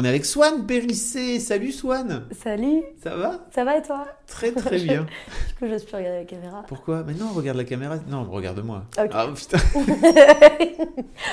[0.00, 1.40] On est avec Swan Périssé.
[1.40, 2.22] Salut Swan.
[2.30, 3.44] Salut, Ça va?
[3.52, 4.06] Ça va et toi?
[4.28, 5.04] Très très bien.
[5.48, 6.64] Du coup, j'ose plus regarder la caméra.
[6.68, 7.02] Pourquoi?
[7.04, 7.96] Mais non, regarde la caméra.
[8.08, 8.84] Non, regarde-moi.
[8.96, 9.58] Ah putain.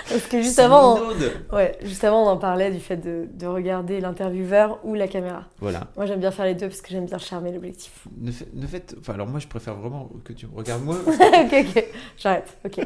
[0.09, 1.55] Parce que juste avant, on...
[1.55, 5.43] Ouais, juste avant, on en parlait du fait de, de regarder l'intervieweur ou la caméra.
[5.59, 5.91] Voilà.
[5.95, 8.07] Moi, j'aime bien faire les deux parce que j'aime bien charmer l'objectif.
[8.19, 8.95] Ne, fait- ne faites.
[8.99, 10.97] Enfin, alors moi, je préfère vraiment que tu regardes moi.
[11.07, 11.85] ok, ok,
[12.17, 12.57] j'arrête.
[12.65, 12.79] Ok.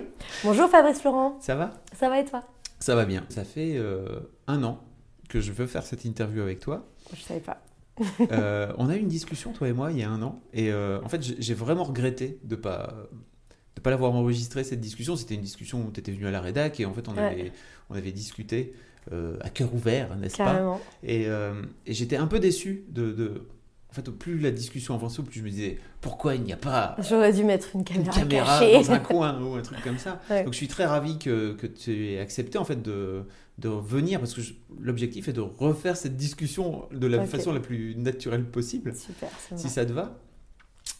[0.43, 1.71] Bonjour Fabrice Florent, Ça va?
[1.97, 2.43] Ça va et toi?
[2.79, 3.23] Ça va bien.
[3.29, 4.81] Ça fait euh, un an
[5.29, 6.85] que je veux faire cette interview avec toi.
[7.15, 7.61] Je savais pas.
[8.31, 10.41] Euh, on a eu une discussion, toi et moi, il y a un an.
[10.53, 12.93] Et euh, en fait, j'ai vraiment regretté de pas
[13.75, 15.15] de pas l'avoir enregistré cette discussion.
[15.15, 17.19] C'était une discussion où tu étais venu à la rédac et en fait, on Ouais.
[17.23, 17.51] avait,
[17.89, 18.73] on avait discuté
[19.11, 20.79] euh, à cœur ouvert, n'est-ce pas?
[21.03, 21.23] Et,
[21.85, 23.47] et j'étais un peu déçu de, de-
[23.91, 26.53] En fait, au plus la discussion avançait, au plus je me disais pourquoi il n'y
[26.53, 28.73] a pas J'aurais dû mettre une une caméra, cachée.
[28.73, 30.21] dans un coin ou un truc comme ça.
[30.29, 30.43] Ouais.
[30.43, 33.23] Donc je suis très ravi que, que tu aies accepté en fait de,
[33.57, 37.59] de venir parce que je- l'objectif est de refaire cette discussion de la façon la
[37.61, 40.19] plus naturelle possible, Super, si ça te va.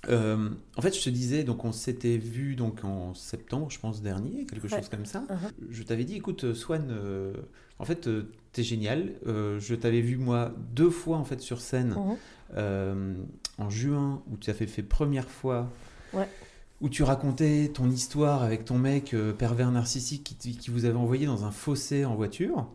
[0.09, 4.01] Euh, en fait, je te disais, donc on s'était vu donc en septembre, je pense
[4.01, 4.79] dernier, quelque Ouais.
[4.79, 5.21] chose comme ça.
[5.29, 5.37] Mhm.
[5.71, 7.33] Je t'avais dit, écoute, Swan, euh,
[7.79, 9.11] en fait, euh, t'es génial.
[9.27, 11.95] Euh, je t'avais vu moi deux fois en fait sur scène
[12.55, 13.13] euh,
[13.57, 15.69] en juin où tu as fait, fait première fois.
[16.13, 16.27] Ouais.
[16.81, 21.25] Où tu racontais ton histoire avec ton mec euh, pervers narcissique qui vous avait envoyé
[21.25, 22.69] dans un fossé en voiture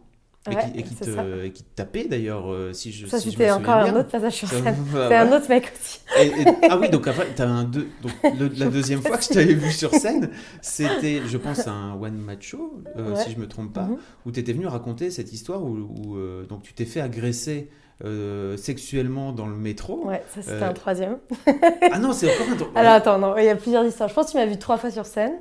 [0.50, 1.24] et, qui, et qui c'est te, ça.
[1.44, 3.96] et qui te tapait d'ailleurs euh, si je Ça, si c'était encore un bien.
[4.00, 4.76] autre passage sur scène.
[4.92, 6.00] C'est un autre mec aussi.
[6.20, 9.28] Et- ah oui, donc après, t'avais un deux, donc le- la deuxième fois que je
[9.30, 10.28] t'avais vu sur scène,
[10.60, 13.16] c'était, je pense, un one match show, euh, Ouais.
[13.24, 13.96] si je me trompe pas, Mhm.
[14.26, 17.70] où tu étais venu raconter cette histoire où, où, euh, donc tu t'es fait agresser
[18.04, 20.04] euh, sexuellement dans le métro.
[20.06, 21.18] Ouais, ça c'était un troisième.
[21.92, 22.68] Ah non, c'est encore un truc.
[22.74, 24.08] Alors attends, non, il y a plusieurs histoires.
[24.08, 25.32] Je pense que tu m'as vu trois fois sur scène.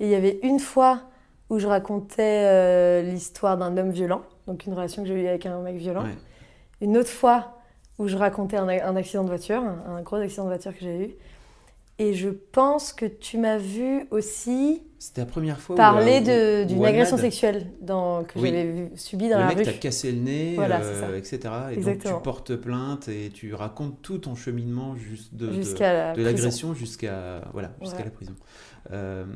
[0.00, 1.02] Et il y avait une fois
[1.50, 5.60] où je racontais l'histoire d'un homme violent, donc une relation que j'ai eue avec un
[5.60, 6.02] mec violent.
[6.04, 6.16] Ouais.
[6.80, 7.58] Une autre fois
[7.98, 10.80] où je racontais un, un accident de voiture, un, un gros accident de voiture que
[10.80, 11.14] j'ai eu.
[11.98, 16.82] Et je pense que tu m'as vu aussi C'était la première fois parler euh, d'une
[16.86, 18.48] agression sexuelle dans, que Oui.
[18.48, 19.64] j'avais subie dans Le la mec rue.
[19.64, 21.40] t'a cassé le nez, Voilà, euh, etc.
[21.70, 22.14] Et Exactement.
[22.14, 26.14] donc tu portes plainte et tu racontes tout ton cheminement juste de, de- Jusqu'à la
[26.14, 28.04] l'agression jusqu'à voilà, jusqu'à Ouais.
[28.04, 28.34] la prison.
[28.92, 29.26] Euh,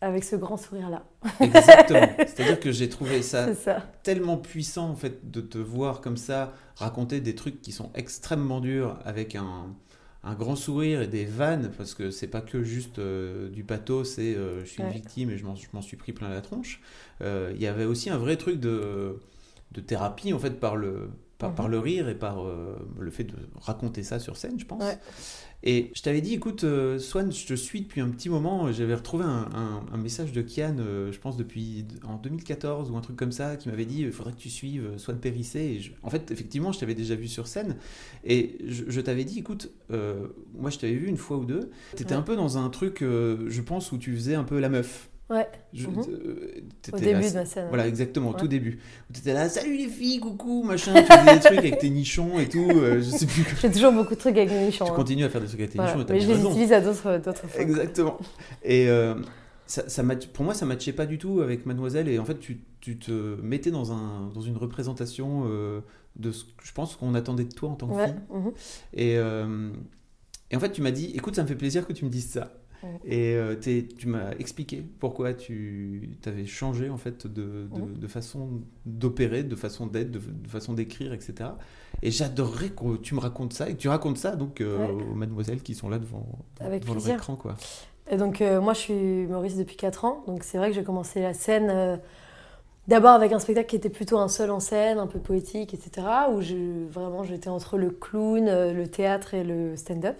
[0.00, 1.04] Avec ce grand sourire-là.
[1.40, 2.08] exactement.
[2.18, 3.82] C'est-à-dire que j'ai trouvé ça ça.
[4.02, 8.60] tellement puissant en fait de te voir comme ça raconter des trucs qui sont extrêmement
[8.60, 9.66] durs avec un,
[10.24, 14.04] un grand sourire et des vannes parce que c'est pas que juste euh, du pathos
[14.14, 16.40] c'est euh, je suis une victime et je m'en, je m'en suis pris plein la
[16.40, 16.80] tronche
[17.22, 19.18] Euh, il y avait aussi un vrai truc de,
[19.72, 21.56] de thérapie en fait par le par, Mhm.
[21.56, 24.82] par le rire et par euh, le fait de raconter ça sur scène je pense
[24.84, 24.98] Ouais.
[25.64, 28.70] et je t'avais dit, écoute, euh, Swan, je te suis depuis un petit moment.
[28.72, 32.96] J'avais retrouvé un, un- un message de Kian, euh, je pense depuis en 2014 ou
[32.96, 35.58] un truc comme ça, qui m'avait dit, il faudrait que tu suives euh, Swan Périssé.
[35.60, 37.76] Et je- en fait, effectivement, je t'avais déjà vu sur scène.
[38.24, 41.70] Et je, je t'avais dit, écoute, euh, moi je t'avais vu une fois ou deux.
[41.96, 42.18] T'étais Ouais.
[42.18, 45.09] un peu dans un truc, euh, je pense, où tu faisais un peu la meuf.
[45.30, 47.68] Ouais, Je- euh, au là- début de ma scène.
[47.68, 48.38] voilà, exactement, au Ouais.
[48.40, 48.80] tout début.
[49.08, 52.40] Où t'étais là, salut les filles, coucou, machin, tu faisais des trucs avec tes nichons
[52.40, 53.44] et tout, euh, je sais plus.
[53.62, 54.84] J'ai toujours beaucoup de trucs avec mes nichons.
[54.86, 54.94] Tu hein.
[54.96, 55.92] continues à faire des trucs avec tes Voilà.
[55.92, 56.50] nichons et t'as Mais je les raison.
[56.50, 57.18] utilise à d'autres fois.
[57.58, 58.18] Exactement.
[58.64, 59.14] Et euh,
[59.66, 62.08] ça, ça match- pour moi, ça matchait pas du tout avec Mademoiselle.
[62.08, 65.80] Et en fait, tu, tu te mettais dans, un, dans une représentation euh,
[66.16, 68.06] de ce que je pense qu'on attendait de toi en tant que Ouais.
[68.06, 68.14] fille.
[68.30, 68.50] mhm.
[68.94, 69.70] Et, euh,
[70.50, 72.30] et en fait, tu m'as dit, écoute, ça me fait plaisir que tu me dises
[72.30, 72.50] ça.
[72.82, 72.98] Ouais.
[73.04, 79.42] Et euh, tu m'as expliqué pourquoi tu avais changé en fait de, de, façon d'opérer,
[79.42, 81.50] de façon d'être, de, façon d'écrire, etc.
[82.02, 84.90] Et j'adorerais que tu me racontes ça et que tu racontes ça donc euh, Ouais.
[84.90, 86.26] aux mademoiselles qui sont là devant,
[86.60, 87.36] Avec devant leur écran.
[87.36, 87.56] Quoi.
[88.10, 90.24] Et donc, euh, moi, je suis humoriste depuis 4 ans.
[90.26, 92.00] Donc, c'est vrai que j'ai commencé la scène
[92.88, 96.06] d'abord avec un spectacle qui était plutôt un seul en scène, un peu poétique, etc.
[96.32, 100.16] Où je, vraiment, j'étais entre le clown, le théâtre et le stand-up.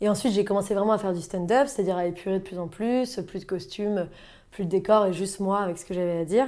[0.00, 2.68] Et ensuite, j'ai commencé vraiment à faire du stand-up, c'est-à-dire à épurer de plus en
[2.68, 4.08] plus, plus de costumes,
[4.50, 6.46] plus de décors et juste moi avec ce que j'avais à dire.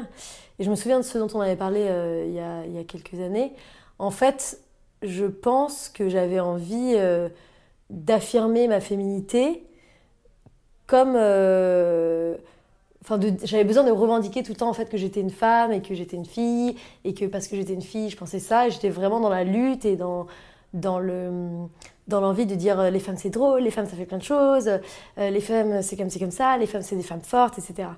[0.58, 2.72] Et je me souviens de ce dont on avait parlé euh, il, y a, il
[2.72, 3.52] y a quelques années.
[3.98, 4.60] En fait,
[5.02, 7.28] je pense que j'avais envie euh,
[7.88, 9.64] d'affirmer ma féminité
[10.86, 12.36] comme euh,
[13.02, 15.82] enfin j'avais besoin de revendiquer tout le temps en fait que j'étais une femme et
[15.82, 16.74] que j'étais une fille
[17.04, 19.44] et que parce que j'étais une fille je pensais ça et j'étais vraiment dans la
[19.44, 20.26] lutte et dans
[20.74, 21.30] dans le
[22.10, 24.22] dans l'envie de dire euh, les femmes c'est drôle les femmes ça fait plein de
[24.22, 27.58] choses euh, les femmes c'est comme c'est comme ça les femmes c'est des femmes fortes
[27.58, 27.88] etc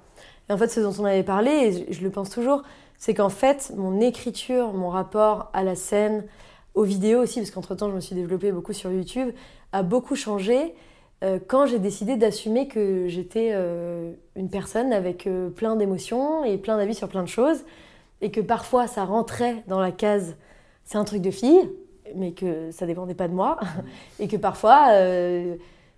[0.48, 2.62] et en fait, ce dont on avait parlé, et je, le pense toujours,
[2.98, 6.24] c'est qu'en fait, mon écriture, mon rapport à la scène,
[6.74, 9.28] aux vidéos aussi, parce qu'entre-temps, je me suis développée beaucoup sur YouTube,
[9.72, 10.74] a beaucoup changé
[11.22, 13.54] euh, quand j'ai décidé d'assumer que j'étais
[14.34, 17.60] une personne avec plein d'émotions et plein d'avis sur plein de choses,
[18.20, 20.36] et que parfois ça rentrait dans la case
[20.84, 21.70] c'est un truc de fille,
[22.16, 23.58] mais que ça dépendait pas de moi,
[24.20, 24.88] et que parfois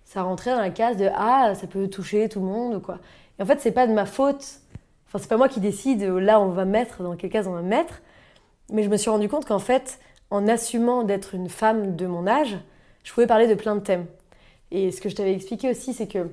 [0.03, 2.99] ça rentrait dans la case de ah ça peut toucher tout le monde quoi.
[3.39, 4.61] Et en fait c'est pas de ma faute,
[5.07, 7.61] enfin c'est pas moi qui décide là on va mettre dans quelle case on va
[7.61, 8.01] mettre,
[8.69, 9.99] mais je me suis rendu compte qu'en fait
[10.31, 12.57] en assumant d'être une femme de mon âge,
[13.03, 14.05] je pouvais parler de plein de thèmes.
[14.71, 16.29] Et ce que je t'avais expliqué aussi, c'est que,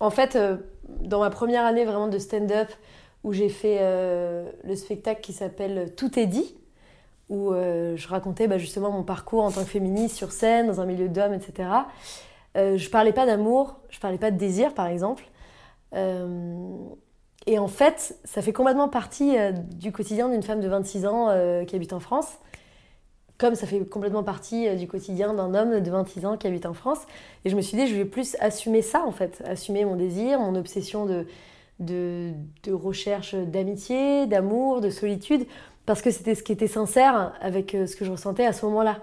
[0.00, 0.56] en fait, euh,
[1.00, 2.68] dans ma première année vraiment de stand-up,
[3.22, 6.56] où j'ai fait euh, le spectacle qui s'appelle Tout est dit,
[7.28, 10.80] où euh, je racontais bah, justement mon parcours en tant que féministe sur scène, dans
[10.80, 11.68] un milieu d'hommes, etc.
[12.54, 15.24] je parlais pas d'amour, je parlais pas de désir, par exemple.
[15.92, 19.36] et en fait, ça fait complètement partie
[19.74, 22.38] du quotidien d'une femme de 26 ans qui habite en France
[23.38, 26.66] comme ça fait complètement partie euh, du quotidien d'un homme de 26 ans qui habite
[26.66, 27.00] en France.
[27.44, 29.42] Et je me suis dit, je vais plus assumer ça, en fait.
[29.46, 31.26] Assumer mon désir, mon obsession de,
[31.80, 32.32] de,
[32.72, 35.46] recherche d'amitié, d'amour, de solitude,
[35.86, 38.64] parce que c'était ce qui était sincère avec euh, ce que je ressentais à ce
[38.66, 38.98] moment-là.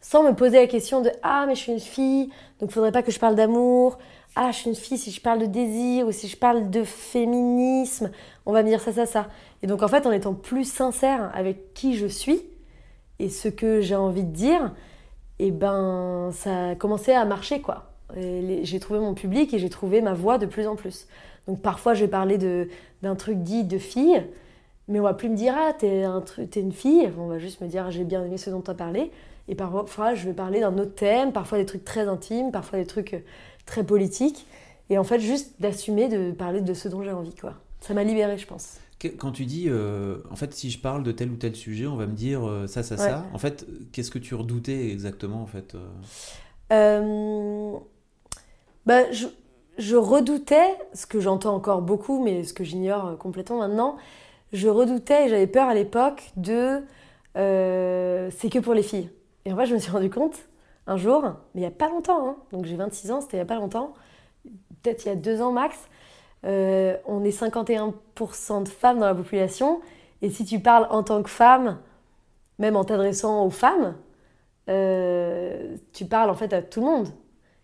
[0.00, 2.30] Sans me poser la question de Ah, mais je suis une fille,
[2.60, 3.98] donc faudrait pas que je parle d'amour.
[4.36, 6.84] Ah, je suis une fille, si je parle de désir ou si je parle de
[6.84, 8.10] féminisme,
[8.46, 9.26] on va me dire ça, ça, ça.
[9.62, 12.42] Et donc en fait, en étant plus sincère avec qui je suis,
[13.18, 14.72] et ce que j'ai envie de dire,
[15.40, 17.92] et eh ben ça a commencé à marcher quoi.
[18.16, 21.06] J'ai trouvé mon public et j'ai trouvé ma voix de plus en plus.
[21.46, 22.38] Donc parfois je vais parler
[23.02, 24.22] d'un truc dit de fille,
[24.88, 27.60] mais on va plus me dire ah t'es un, es une fille, on va juste
[27.60, 29.12] me dire j'ai bien aimé ce dont tu as parlé.
[29.46, 32.86] Et parfois je vais parler d'un autre thème, parfois des trucs très intimes, parfois des
[32.86, 33.20] trucs euh,
[33.66, 34.46] très politiques.
[34.90, 37.54] Et en fait juste d'assumer de parler de ce dont j'ai envie quoi.
[37.80, 38.78] Ça m'a libérée je pense.
[39.18, 41.94] Quand tu dis, euh, en fait, si je parle de tel ou tel sujet, on
[41.94, 43.24] va me dire euh, ça, ça, ça.
[43.32, 45.76] En fait, qu'est-ce que tu redoutais exactement, en fait
[46.72, 47.76] euh?
[48.84, 49.28] bah, je,
[49.78, 53.98] je, redoutais, ce que j'entends encore beaucoup, mais ce que j'ignore complètement maintenant,
[54.52, 56.82] je redoutais et j'avais peur à l'époque de
[57.34, 59.10] c'est que pour les filles.
[59.44, 60.48] Et en fait, je me suis rendu compte
[60.88, 61.22] un jour,
[61.54, 63.46] mais il n'y a pas longtemps, hein, donc j'ai 26 ans, c'était il n'y a
[63.46, 63.94] pas longtemps,
[64.82, 65.76] peut-être il y a deux ans max,
[66.46, 69.80] euh, on est 51% de femmes dans la population.
[70.22, 71.78] Et si tu parles en tant que femme,
[72.58, 73.96] même en t'adressant aux femmes,
[74.68, 77.08] euh, tu parles en fait à tout le monde.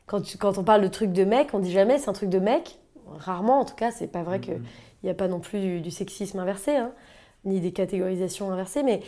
[0.06, 2.38] Quand, quand on parle de trucs de mec, on dit jamais c'est un truc de
[2.38, 2.78] mec.
[3.06, 4.40] Rarement en tout cas, c'est pas vrai
[5.04, 6.90] qu'il n'y a pas non plus du, sexisme inversé, hein,
[7.44, 8.82] ni des catégorisations inversées.
[8.82, 9.02] Mais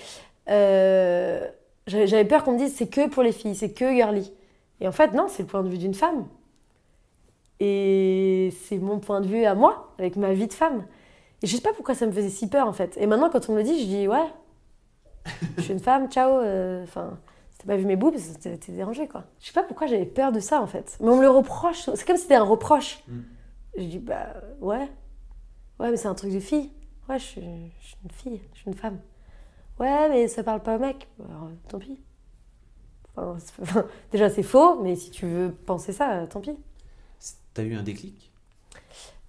[0.50, 1.48] euh,
[1.86, 4.30] j'avais peur qu'on me dise c'est que pour les filles, c'est que girly.
[4.82, 6.26] Et en fait, non, c'est le point de vue d'une femme.
[7.60, 10.84] Et c'est mon point de vue à moi, avec ma vie de femme.
[11.42, 12.94] Et je sais pas pourquoi ça me faisait si peur en fait.
[12.98, 14.26] Et maintenant, quand on me le dit, je dis ouais,
[15.56, 16.40] je suis une femme, ciao.
[16.40, 17.18] Euh, enfin,
[17.52, 19.24] c'était pas vu mes boobs, t'es dérangé quoi.
[19.40, 20.98] Je sais pas pourquoi j'avais peur de ça en fait.
[21.00, 23.02] Mais on me le reproche, c'est comme si c'était un reproche.
[23.08, 23.20] Mm.
[23.78, 24.90] Je dis bah ouais,
[25.78, 26.70] ouais, mais c'est un truc de fille.
[27.08, 28.98] Ouais, je suis, une fille, je suis une femme.
[29.78, 31.08] Ouais, mais ça parle pas au mec.
[31.28, 32.00] Alors, tant pis.
[34.12, 36.56] déjà, c'est faux, mais si tu veux penser ça, tant pis.
[37.54, 38.32] T'as eu un déclic?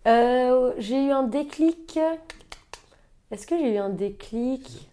[0.07, 1.99] Euh, J'ai eu un déclic.
[3.31, 4.89] Est-ce que j'ai eu un déclic?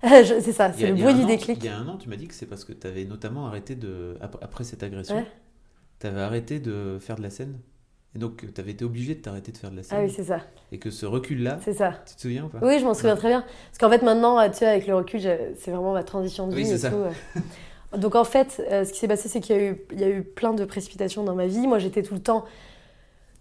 [0.02, 1.58] C'est ça, c'est le bruit du déclic.
[1.60, 3.46] Il y a un an, tu m'as dit que c'est parce que tu avais notamment
[3.46, 4.16] arrêté de.
[4.40, 5.26] Après cette agression,
[5.98, 7.58] tu avais arrêté de faire de la scène?
[8.14, 9.98] Et donc, tu avais été obligé de t'arrêter de faire de la scène.
[10.00, 10.40] Ah oui, c'est ça.
[10.72, 11.60] Et que ce recul-là.
[11.64, 11.94] C'est ça.
[12.06, 12.58] Tu te souviens ou pas?
[12.60, 13.42] Oui, je m'en souviens très bien.
[13.42, 16.64] Parce qu'en fait, maintenant, tu sais, avec le recul, c'est vraiment ma transition de vie
[16.64, 16.90] oui, et ça.
[16.90, 17.40] tout.
[17.96, 20.04] Donc en fait, euh, ce qui s'est passé, c'est qu'il y, a eu, il y
[20.04, 21.66] a eu plein de précipitations dans ma vie.
[21.66, 22.44] Moi, j'étais tout le temps,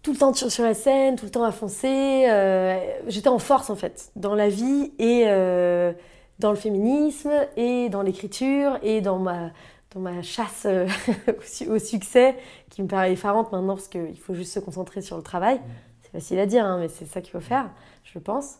[0.01, 2.25] tout le temps sur, la scène, tout le temps à foncer.
[2.29, 5.93] Euh, j'étais en force en fait, dans la vie et euh,
[6.39, 9.51] dans le féminisme et dans l'écriture et dans ma,
[9.93, 10.67] dans ma chasse
[11.67, 12.35] au, succès,
[12.69, 15.59] qui me paraît effarante maintenant parce qu'il faut juste se concentrer sur le travail.
[16.01, 17.69] C'est facile à dire, hein, mais c'est ça qu'il faut faire,
[18.03, 18.59] je pense.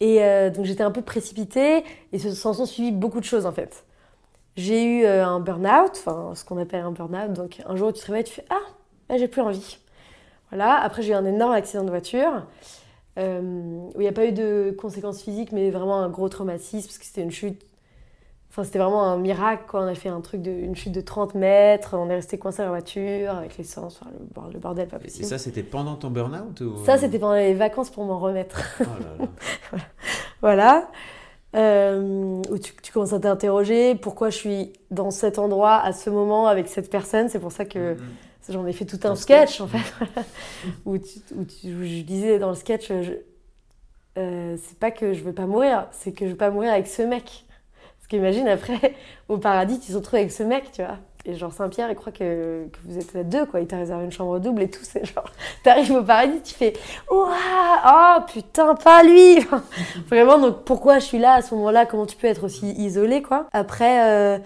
[0.00, 3.84] Et donc j'étais un peu précipitée et s'en sont suivi beaucoup de choses en fait.
[4.58, 7.32] J'ai eu euh, un burn-out, enfin ce qu'on appelle un burn-out.
[7.32, 9.78] Donc un jour tu te réveilles, tu fais Ah, j'ai plus envie.
[10.50, 10.74] Voilà.
[10.80, 12.44] Après j'ai eu un énorme accident de voiture
[13.20, 13.40] euh,
[13.94, 16.98] où il n'y a pas eu de conséquences physiques, mais vraiment un gros traumatisme parce
[16.98, 17.64] que c'était une chute.
[18.58, 19.62] Enfin, c'était vraiment un miracle.
[19.68, 19.82] Quoi.
[19.82, 22.58] On a fait un truc de, une chute de 30 mètres, on est resté coincé
[22.58, 24.10] dans la voiture avec l'essence, enfin,
[24.52, 25.24] le, bordel, pas possible.
[25.24, 28.60] Et ça, c'était pendant ton burn-out Ça, c'était pendant les vacances pour m'en remettre.
[28.80, 29.26] Oh là
[29.72, 29.78] là.
[30.42, 30.90] voilà.
[31.54, 36.48] Euh, où tu, commences à t'interroger pourquoi je suis dans cet endroit à ce moment
[36.48, 37.28] avec cette personne?
[37.28, 37.98] C'est pour ça que mm-hmm.
[38.50, 40.06] J'en ai fait tout un sketch, en fait,
[40.86, 45.22] où, tu- où tu- où je disais dans le sketch, euh, c'est pas que je
[45.22, 47.44] veux pas mourir, c'est que je veux pas mourir avec ce mec.
[48.08, 48.94] Parce qu'imagine, après,
[49.28, 50.96] au paradis, tu te retrouves avec ce mec, tu vois.
[51.26, 53.60] Et genre, Saint-Pierre, il croit que, vous êtes à deux, quoi.
[53.60, 54.80] Il t'a réservé une chambre double et tout.
[54.82, 55.30] C'est genre,
[55.62, 56.72] t'arrives au paradis, tu fais
[57.10, 59.38] Ouah, oh putain, pas lui
[60.08, 61.84] Vraiment, donc pourquoi je suis là à ce moment-là?
[61.84, 63.46] Comment tu peux être aussi isolé, quoi?
[63.52, 64.38] Après, euh,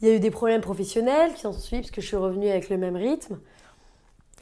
[0.00, 2.16] il y a eu des problèmes professionnels qui s'en sont suivis parce que je suis
[2.16, 3.38] revenue avec le même rythme.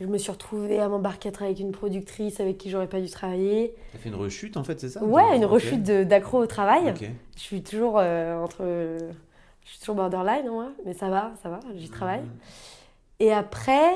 [0.03, 3.01] Je me suis retrouvée à m'embarquer à travailler avec une productrice avec qui j'aurais pas
[3.01, 3.75] dû travailler.
[3.93, 6.93] T'as fait une rechute en fait, c'est ça Ouais, une rechute d'accro au travail.
[7.37, 8.65] Je suis toujours euh, entre.
[9.65, 12.23] Je suis toujours borderline, moi, mais ça va, ça va, j'y travaille.
[13.21, 13.93] Et après,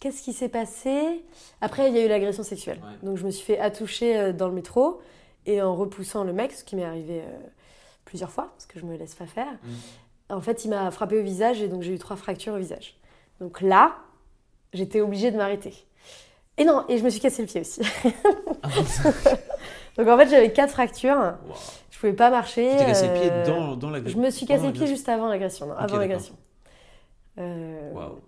[0.00, 1.24] qu'est-ce qui s'est passé?
[1.60, 2.80] Après, il y a eu l'agression sexuelle.
[2.82, 3.06] Ouais.
[3.06, 5.00] Donc, je me suis fait attoucher euh, dans le métro
[5.46, 7.38] et en repoussant le mec, ce qui m'est arrivé euh,
[8.04, 9.46] plusieurs fois, parce que je me laisse pas faire.
[10.28, 12.96] En fait, il m'a frappé au visage et donc j'ai eu trois fractures au visage.
[13.40, 13.94] Donc là,
[14.76, 15.74] j'étais obligée de m'arrêter.
[16.58, 17.82] Et non, et je me suis cassé le pied aussi.
[18.62, 18.68] Ah,
[19.98, 21.16] donc en fait, j'avais quatre fractures.
[21.16, 21.54] Wow.
[21.90, 22.70] Je pouvais pas marcher.
[22.72, 24.80] Tu t'es cassé le pied euh, dans, dans la Je me suis cassé le pied
[24.80, 24.86] l'agression.
[24.96, 26.34] juste avant l'agression, avant l'agression.
[27.38, 28.18] Euh, Waouh.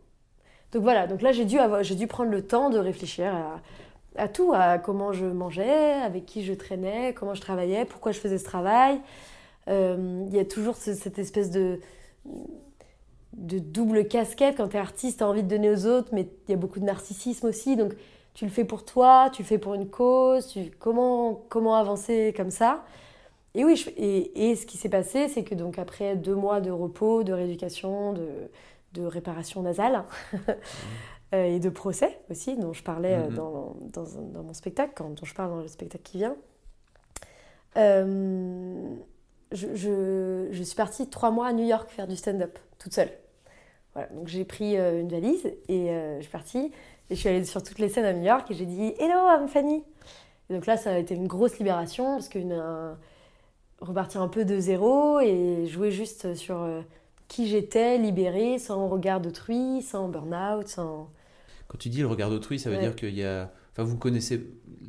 [0.72, 4.22] donc voilà, donc là j'ai dû, avoir, j'ai dû prendre le temps de réfléchir à,
[4.22, 8.18] à tout, à comment je mangeais, avec qui je traînais, comment je travaillais, pourquoi je
[8.20, 9.00] faisais ce travail.
[9.68, 11.80] Euh, Il y a toujours ce- cette espèce de,
[13.34, 14.56] de double casquette.
[14.56, 16.56] Quand tu es artiste, tu as envie de donner aux autres, mais il y a
[16.56, 17.76] beaucoup de narcissisme aussi.
[17.76, 17.94] Donc
[18.34, 22.32] tu le fais pour toi, tu le fais pour une cause, tu, comment, comment avancer
[22.36, 22.84] comme ça?
[23.54, 26.60] Et oui, je- et, et ce qui s'est passé, c'est que donc après deux mois
[26.60, 28.28] de repos, de rééducation, de,
[28.94, 30.04] de réparation nasale
[31.34, 33.34] euh, et de procès aussi, dont je parlais euh, Mhm.
[33.36, 36.36] dans, dans mon spectacle, quand, dont je parle dans le spectacle qui vient,
[37.76, 38.94] euh,
[39.52, 43.10] je, je- je suis partie trois mois à New York faire du stand-up, toute seule.
[43.94, 46.72] Voilà, donc j'ai pris euh, une valise et euh, je suis partie
[47.10, 49.18] et je suis allée sur toutes les scènes à New York et j'ai dit Hello,
[49.30, 49.82] I'm Fanny.
[50.50, 52.98] Et donc là, ça a été une grosse libération parce qu'une un-
[53.80, 56.80] repartir un peu de zéro et jouer juste sur euh,
[57.28, 61.10] qui j'étais, libérée, sans regard d'autrui, sans burn-out, sans.
[61.68, 62.82] Quand tu dis le regard d'autrui, ça veut Ouais.
[62.82, 63.50] dire qu'il y a.
[63.78, 64.44] Enfin, vous connaissez.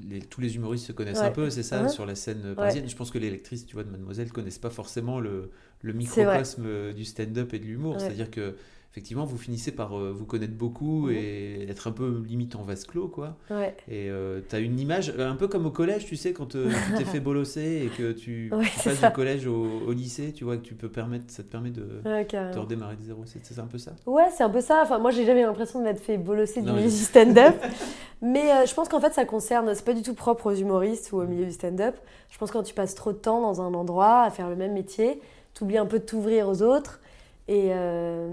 [0.09, 1.25] les- tous les humoristes se connaissent Ouais.
[1.25, 1.89] un peu, c'est ça, Mhm.
[1.89, 2.89] sur la scène parisienne.
[2.89, 5.51] Je pense que les lectrices, tu vois, de Mademoiselle connaissent pas forcément le,
[5.83, 7.99] microcosme euh, du stand-up et de l'humour.
[8.01, 8.55] C'est-à-dire que.
[8.99, 11.15] Effectivement, vous finissez par euh, vous connaître beaucoup Mhm.
[11.15, 13.37] et être un peu limite en vase clos, quoi.
[13.49, 14.09] Ouais, Et
[14.49, 16.93] tu as une image, euh, un peu comme au collège, tu sais, quand euh, tu
[16.97, 20.33] t'es fait bolosser et que tu, Ouais, tu c'est passes du collège au, au lycée,
[20.33, 23.21] tu vois, que tu peux permettre, ça te permet de, ouais, de redémarrer de zéro.
[23.25, 23.93] C'est c'est un peu ça?
[24.05, 24.81] Ouais, c'est un peu ça.
[24.83, 27.55] Enfin, moi, j'ai jamais l'impression de m'être fait bolosser du milieu du stand-up.
[28.21, 29.73] Mais euh, je pense qu'en fait, ça concerne.
[29.75, 31.95] C'est pas du tout propre aux humoristes ou au milieu du stand-up.
[32.31, 34.57] Je pense que quand tu passes trop de temps dans un endroit à faire le
[34.57, 35.21] même métier,
[35.53, 36.99] tu oublies un peu de t'ouvrir aux autres.
[37.47, 38.27] Et euh,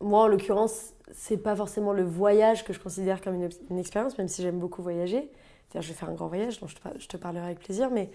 [0.00, 4.28] moi, en l'occurrence, c'est pas forcément le voyage que je considère comme une, expérience, même
[4.28, 5.30] si j'aime beaucoup voyager.
[5.68, 7.90] C'est-à-dire, je vais faire un grand voyage dont je te, parlerai avec plaisir.
[7.90, 8.10] Mais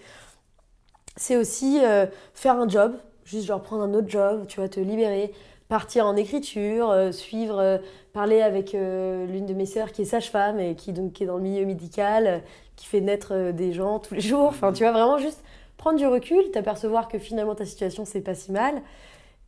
[1.16, 4.80] c'est aussi euh, faire un job, juste genre prendre un autre job, tu vois, te
[4.80, 5.32] libérer,
[5.68, 7.78] partir en écriture, euh, suivre, euh,
[8.12, 11.42] parler avec l'une de mes sœurs qui est sage-femme et qui, donc, est dans le
[11.42, 12.42] milieu médical,
[12.76, 14.48] qui fait naître des gens tous les jours.
[14.48, 15.42] Enfin, tu vois, vraiment juste
[15.76, 18.82] prendre du recul, t'apercevoir que finalement ta situation, c'est pas si mal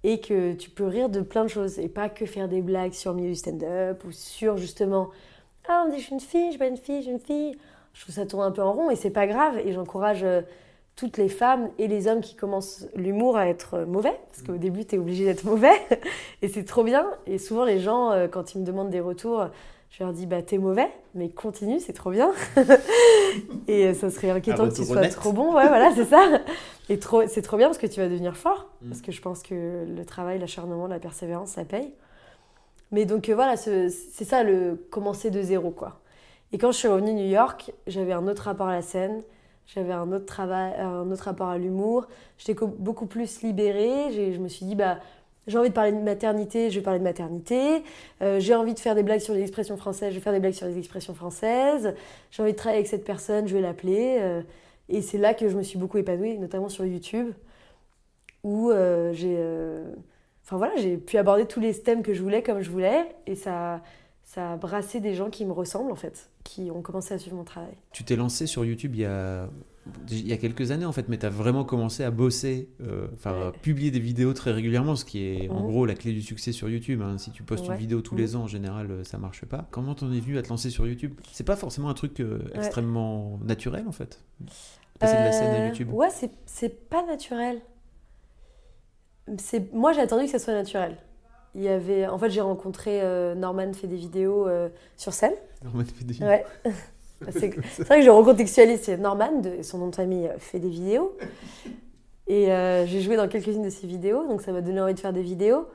[0.05, 2.93] et que tu peux rire de plein de choses et pas que faire des blagues
[2.93, 5.11] sur le milieu du stand-up ou sur justement
[5.69, 7.21] ah on dit je suis une fille, je suis pas une fille, je suis une
[7.21, 7.59] fille.
[7.93, 10.43] Je trouve ça tourne un peu en rond et c'est pas grave et j'encourage euh,
[10.95, 14.57] toutes les femmes et les hommes qui commencent l'humour à être euh, mauvais parce qu'au
[14.57, 15.75] début tu es obligé d'être mauvais
[16.43, 19.49] et c'est trop bien et souvent les gens euh, quand ils me demandent des retours
[19.91, 22.31] je leur dis bah t'es mauvais mais continue c'est trop bien.
[23.69, 25.55] Et euh, ça serait inquiétant que tu sois trop bon.
[25.55, 26.23] Ouais voilà c'est ça.
[26.89, 28.89] Et trop c'est trop bien parce que tu vas devenir fort Mm.
[28.91, 31.93] parce que je pense que le travail l'acharnement la persévérance ça paye.
[32.93, 36.01] Mais donc euh, voilà ce- c'est ça le commencer de zéro quoi.
[36.53, 39.23] Et quand je suis revenue à New York j'avais un autre rapport à la scène
[39.67, 42.07] j'avais un autre travail un autre rapport à l'humour.
[42.39, 44.33] J'étais co- beaucoup plus libérée.
[44.33, 44.99] Je me suis dit bah
[45.49, 47.83] j'ai envie de parler de maternité, je vais parler de maternité.
[48.23, 50.41] Euh, j'ai envie de faire des blagues sur les expressions françaises, je vais faire des
[50.41, 51.95] blagues sur les expressions françaises.
[52.31, 54.19] J'ai envie de travailler avec cette personne, je vais l'appeler.
[54.21, 54.43] Euh,
[54.91, 57.33] et c'est là que je me suis beaucoup épanouie, notamment sur YouTube,
[58.45, 59.37] où euh, j'ai,
[60.45, 63.35] enfin voilà, j'ai pu aborder tous les thèmes que je voulais comme je voulais, et
[63.35, 63.83] ça,
[64.25, 67.37] ça a brassé des gens qui me ressemblent en fait, qui ont commencé à suivre
[67.37, 67.75] mon travail.
[67.93, 69.49] Tu t'es lancé sur YouTube il y a,
[70.11, 73.09] il y a quelques années en fait, mais tu as vraiment commencé à bosser, euh,
[73.15, 73.53] enfin Ouais.
[73.63, 76.69] publier des vidéos très régulièrement, ce qui est en gros la clé du succès sur
[76.69, 77.03] YouTube.
[77.03, 77.19] hein.
[77.19, 78.21] Si tu postes une vidéo tous Mhm.
[78.21, 79.67] les ans, en général, euh, ça marche pas.
[79.71, 81.15] Comment t'en es venu à te lancer sur YouTube?
[81.33, 84.23] C'est pas forcément un truc euh, extrêmement naturel en fait?
[84.99, 85.93] Passer de la scène à YouTube.
[85.93, 87.61] Ouais, c'est- pas naturel.
[89.39, 90.97] C'est- Moi, j'ai attendu que ça soit naturel.
[91.55, 92.07] il y avait.
[92.07, 93.01] En fait, j'ai rencontré
[93.37, 94.47] Norman fait des vidéos
[94.97, 95.33] sur scène.
[95.65, 96.45] Norman fait des Ouais.
[97.31, 98.81] C'est vrai que je recontextualise.
[98.83, 101.17] C'est Norman, de, son nom de famille, euh, fait des vidéos.
[102.27, 105.01] Et euh, j'ai joué dans quelques-unes de ses vidéos, donc ça m'a donné envie de
[105.01, 105.67] faire des vidéos.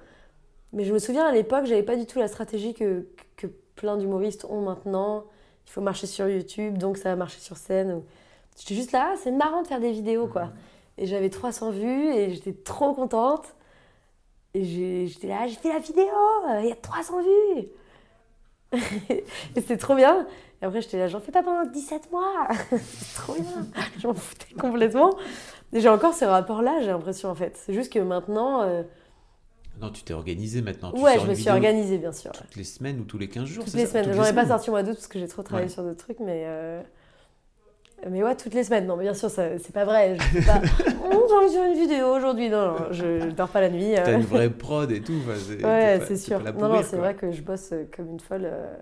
[0.71, 3.07] Mais je me souviens à l'époque, j'avais pas du tout la stratégie que,
[3.37, 5.25] que plein d'humoristes ont maintenant.
[5.65, 8.01] Il faut marcher sur YouTube, donc ça va marcher sur scène.
[8.57, 10.49] J'étais juste là, ah, c'est marrant de faire des vidéos, quoi.
[10.97, 13.55] Et j'avais 300 vues et j'étais trop contente.
[14.53, 16.05] Et j'étais là, j'ai fait la vidéo,
[16.49, 17.67] euh, il y a 300 vues.
[19.09, 19.23] et
[19.55, 20.27] c'était trop bien.
[20.63, 22.47] Et après, j'étais là, j'en fais pas pendant 17 mois.
[22.71, 23.43] c'est trop bien.
[23.99, 25.13] Je m'en foutais complètement.
[25.73, 27.57] Et j'ai encore ce rapport-là, j'ai l'impression, en fait.
[27.57, 28.61] C'est juste que maintenant.
[28.63, 28.81] euh,
[29.81, 30.93] Non, tu t'es organisé maintenant.
[30.93, 32.31] Tu ouais, je me suis organisée, bien sûr.
[32.31, 34.13] Toutes les semaines ou tous les 15 jours Toutes les ça semaines.
[34.15, 35.73] J'en ai pas sorti au mois d'août parce que j'ai trop travaillé Ouais.
[35.73, 36.43] sur d'autres trucs, mais.
[36.45, 36.81] euh,
[38.09, 38.85] Mais ouais, toutes les semaines.
[38.87, 40.15] Non, mais bien sûr, c'est pas vrai.
[40.17, 40.61] Je pas,
[41.11, 42.49] oh, j'ai envie de faire une vidéo aujourd'hui.
[42.49, 43.97] Non, non, je, je dors pas la nuit.
[43.97, 44.03] euh.
[44.05, 45.19] T'as une vraie prod et tout.
[45.27, 46.37] enfin, Ouais, c'est sûr.
[46.37, 48.75] pas là Non, non, c'est vrai que je bosse comme une folle euh,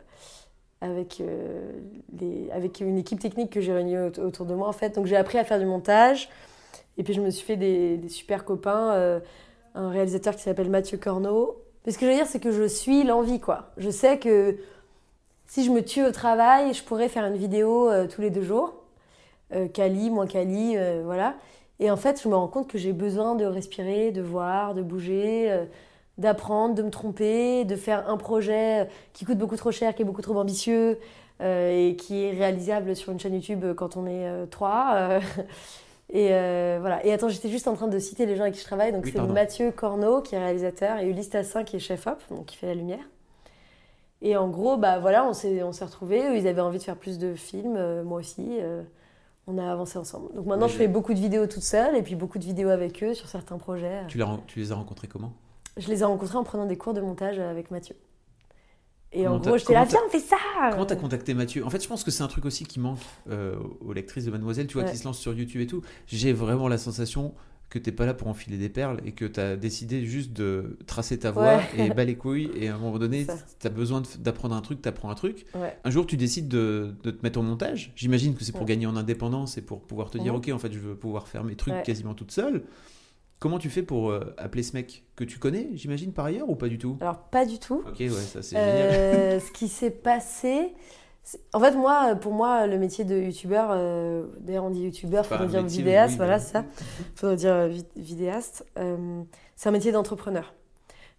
[0.81, 1.71] avec, euh,
[2.19, 2.50] les...
[2.51, 4.95] avec une équipe technique que j'ai réunie aut- autour de moi, en fait.
[4.95, 6.29] Donc, j'ai appris à faire du montage.
[6.97, 8.93] Et puis, je me suis fait des, super copains.
[8.93, 9.19] euh,
[9.73, 11.57] un réalisateur qui s'appelle Mathieu Corneau.
[11.85, 13.71] Mais ce que je veux dire, c'est que je suis l'envie, quoi.
[13.77, 14.57] Je sais que
[15.47, 18.43] si je me tue au travail, je pourrais faire une vidéo euh, tous les deux
[18.43, 18.73] jours.
[19.73, 21.35] Quali, moins euh, voilà.
[21.79, 24.81] Et en fait, je me rends compte que j'ai besoin de respirer, de voir, de
[24.81, 25.51] bouger,
[26.18, 30.06] d'apprendre, de me tromper, de faire un projet qui coûte beaucoup trop cher, qui est
[30.06, 31.00] beaucoup trop ambitieux
[31.41, 34.94] euh, et qui est réalisable sur une chaîne YouTube quand on est euh, trois.
[34.96, 35.20] euh.
[36.10, 37.03] et euh, voilà.
[37.06, 38.91] Et attends, j'étais juste en train de citer les gens avec qui je travaille.
[38.91, 39.22] Donc Oui, c'est.
[39.22, 42.75] Mathieu Corneau qui est réalisateur et Ulysse Tassin qui est chef-op, donc qui fait la
[42.75, 43.03] lumière.
[44.22, 46.22] Et en gros, bah voilà, on s'est on s'est retrouvés.
[46.27, 48.58] Eux, ils avaient envie de faire plus de films, euh, moi aussi.
[48.60, 48.84] euh,
[49.48, 50.32] on a avancé ensemble.
[50.36, 53.03] Donc maintenant, je fais beaucoup de vidéos toute seule et puis beaucoup de vidéos avec
[53.03, 54.01] eux sur certains projets.
[54.08, 54.20] Tu
[54.60, 55.34] les as rencontrés comment?
[55.77, 57.95] Je les ai rencontrés en prenant des cours de montage avec Mathieu.
[59.13, 60.37] Et Comment en gros, j'étais là, viens, on fait ça
[60.71, 61.65] Comment t'as contacté Mathieu?
[61.65, 62.99] En fait, je pense que c'est un truc aussi qui manque
[63.29, 64.91] euh, aux lectrices de Mademoiselle, tu vois, Ouais.
[64.91, 65.81] qui se lancent sur YouTube et tout.
[66.07, 67.33] J'ai vraiment la sensation
[67.69, 71.17] que t'es pas là pour enfiler des perles et que t'as décidé juste de tracer
[71.19, 71.86] ta voie Ouais.
[71.88, 72.51] et bas les couilles.
[72.55, 73.25] Et à un moment donné,
[73.60, 75.45] t'as besoin d'apprendre un truc, t'apprends un truc.
[75.55, 75.77] Ouais.
[75.84, 77.91] Un jour, tu décides de, de te mettre au montage.
[77.97, 80.39] J'imagine que c'est pour gagner en indépendance et pour pouvoir te dire, Mhm.
[80.39, 82.63] ok, en fait, je veux pouvoir faire mes trucs quasiment toute seule.
[83.41, 86.56] Comment tu fais pour euh, appeler ce mec que tu connais, j'imagine, par ailleurs ou
[86.56, 86.97] pas du tout?
[87.01, 87.82] Alors, pas du tout.
[87.88, 88.89] Ok, ouais, ça c'est génial.
[88.91, 90.73] Euh, ce qui s'est passé.
[91.51, 95.47] En fait, moi, pour moi, le métier de youtubeur, euh, d'ailleurs, on dit youtubeur, faudrait
[95.47, 96.65] dire métier, vidéaste, oui, voilà, c'est ça.
[97.15, 98.63] Faudrait dire euh, vid- vidéaste.
[98.77, 99.23] Euh,
[99.56, 100.54] c'est un métier d'entrepreneur.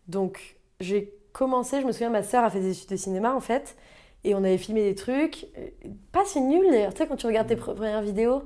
[0.06, 3.40] Donc, j'ai commencé, je me souviens, ma sœur a fait des études de cinéma, en
[3.40, 3.76] fait,
[4.22, 5.66] et on avait filmé des trucs, euh,
[6.12, 6.94] pas si nuls d'ailleurs.
[6.94, 8.42] Tu sais, quand tu regardes tes pre- premières vidéos,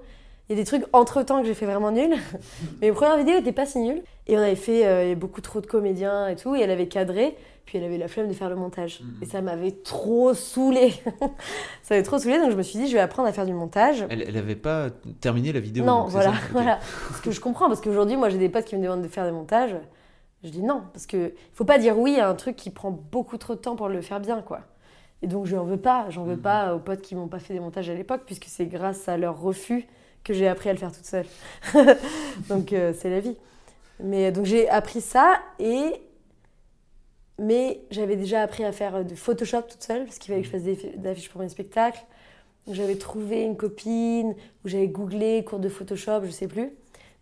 [0.49, 2.17] il y a des trucs entre-temps que j'ai fait vraiment nuls.
[2.81, 4.03] Mais les premières vidéos étaient pas si nulles.
[4.29, 7.37] Et on avait fait euh, beaucoup trop de comédiens et tout, et elle avait cadré,
[7.65, 9.01] puis elle avait la flemme de faire le montage.
[9.01, 9.09] Mhm.
[9.23, 10.95] Et ça m'avait trop saoulée.
[11.83, 13.53] ça m'avait trop saoulée, donc je me suis dit, je vais apprendre à faire du
[13.55, 14.05] montage.
[14.11, 14.89] Elle, elle avait pas
[15.21, 15.85] terminé la vidéo.
[15.85, 16.79] non, voilà, ça voilà.
[17.09, 19.25] Parce que je comprends, parce qu'aujourd'hui, moi, j'ai des potes qui me demandent de faire
[19.27, 19.77] des montages.
[20.45, 23.37] Je dis non, parce que faut pas dire oui à un truc qui prend beaucoup
[23.39, 24.61] trop de temps pour le faire bien, quoi.
[25.23, 26.07] Et donc, je n'en veux pas.
[26.11, 26.43] J'en veux Mhm.
[26.43, 29.17] pas aux potes qui m'ont pas fait des montages à l'époque, puisque c'est grâce à
[29.17, 29.87] leur refus
[30.27, 31.27] que j'ai appris à le faire toute seule.
[32.49, 33.37] donc, euh, c'est la vie.
[34.01, 35.93] Mais donc, j'ai appris ça et.
[37.39, 40.47] Mais j'avais déjà appris à faire euh, de Photoshop toute seule, parce qu'il fallait que
[40.47, 42.05] je fasse des des affiches pour mes spectacles.
[42.69, 44.35] J'avais trouvé une copine,
[44.65, 46.73] ou j'avais googlé cours de Photoshop, je sais plus.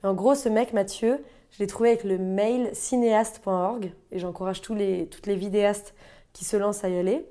[0.02, 4.62] Mais en gros, ce mec, Mathieu, je l'ai trouvé avec le mail cinéaste.org, et j'encourage
[4.62, 5.94] tous les, toutes les vidéastes
[6.32, 7.26] qui se lancent à y aller.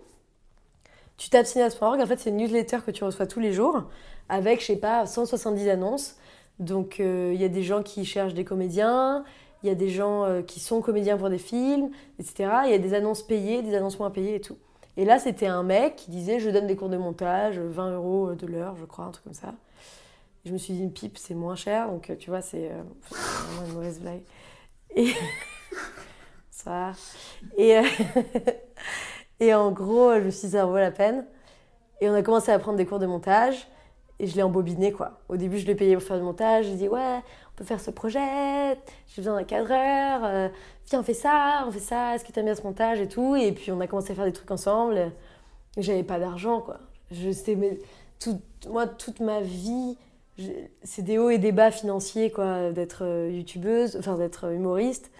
[1.17, 3.83] Tu tapes cinéaste.org, en fait, c'est une newsletter que tu reçois tous les jours,
[4.29, 6.15] avec, je sais pas, 170 annonces.
[6.59, 9.23] Donc, euh, il y a des gens qui cherchent des comédiens,
[9.63, 12.49] il y a des gens euh, qui sont comédiens pour des films, etc.
[12.65, 14.57] Il y a des annonces payées, des annonces moins payées et tout.
[14.97, 18.33] Et là, c'était un mec qui disait Je donne des cours de montage, 20 euros
[18.33, 19.53] de l'heure, je crois, un truc comme ça.
[20.45, 22.69] Je me suis dit Une pipe, c'est moins cher, donc euh, tu vois, c'est
[23.09, 24.21] vraiment une mauvaise blague.
[24.95, 25.11] Et.
[26.51, 26.91] ça.
[27.57, 27.81] Et,
[29.47, 31.25] et en gros, je me suis dit Ça vaut la peine.
[32.01, 33.67] Et on a commencé à prendre des cours de montage.
[34.19, 35.19] Et je l'ai embobiné, quoi.
[35.29, 36.65] Au début, je l'ai payé pour faire du montage.
[36.65, 38.19] J'ai dit, ouais, on peut faire ce projet.
[39.07, 40.21] J'ai besoin d'un cadreur.
[40.23, 40.49] euh,
[40.89, 42.15] viens, on fait ça, on fait ça.
[42.15, 43.35] Est-ce que tu aimes bien ce montage et tout?
[43.35, 45.11] Et puis, on a commencé à faire des trucs ensemble.
[45.77, 46.77] J'avais pas d'argent, quoi.
[47.11, 47.79] Je, c'était mes-
[48.19, 49.97] tout- moi, toute ma vie,
[50.83, 55.11] c'est des hauts et des bas financiers, quoi, d'être euh, youtubeuse, enfin, d'être humoriste.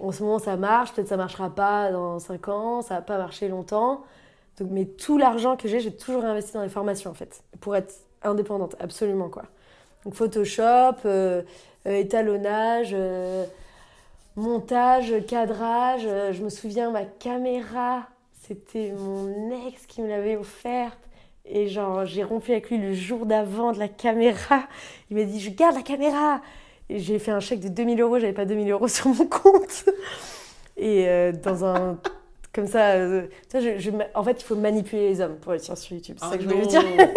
[0.00, 0.92] En ce moment, ça marche.
[0.92, 2.82] Peut-être ça marchera pas dans 5 ans.
[2.82, 4.04] Ça va pas marcher longtemps.
[4.58, 7.74] Donc, mais tout l'argent que j'ai, j'ai toujours investi dans les formations, en fait, pour
[7.74, 9.44] être indépendante, absolument, quoi.
[10.04, 11.42] Donc, Photoshop, euh,
[11.86, 13.44] euh, étalonnage, euh,
[14.36, 16.02] montage, cadrage.
[16.32, 18.06] Je me souviens, ma caméra,
[18.42, 20.98] c'était mon ex qui me l'avait offerte.
[21.44, 24.62] Et genre, j'ai rompu avec lui le jour d'avant de la caméra.
[25.10, 26.40] Il m'a dit, je garde la caméra.
[26.88, 29.84] Et j'ai fait un chèque de 2000 euros, j'avais pas 2000 euros sur mon compte.
[30.76, 31.98] Et euh, dans un.
[32.54, 35.54] Comme ça, euh, tu vois, je- je en fait, il faut manipuler les hommes pour
[35.54, 36.16] être sur YouTube.
[36.18, 36.68] C'est ça Ah que je voulais non.
[36.68, 36.82] dire.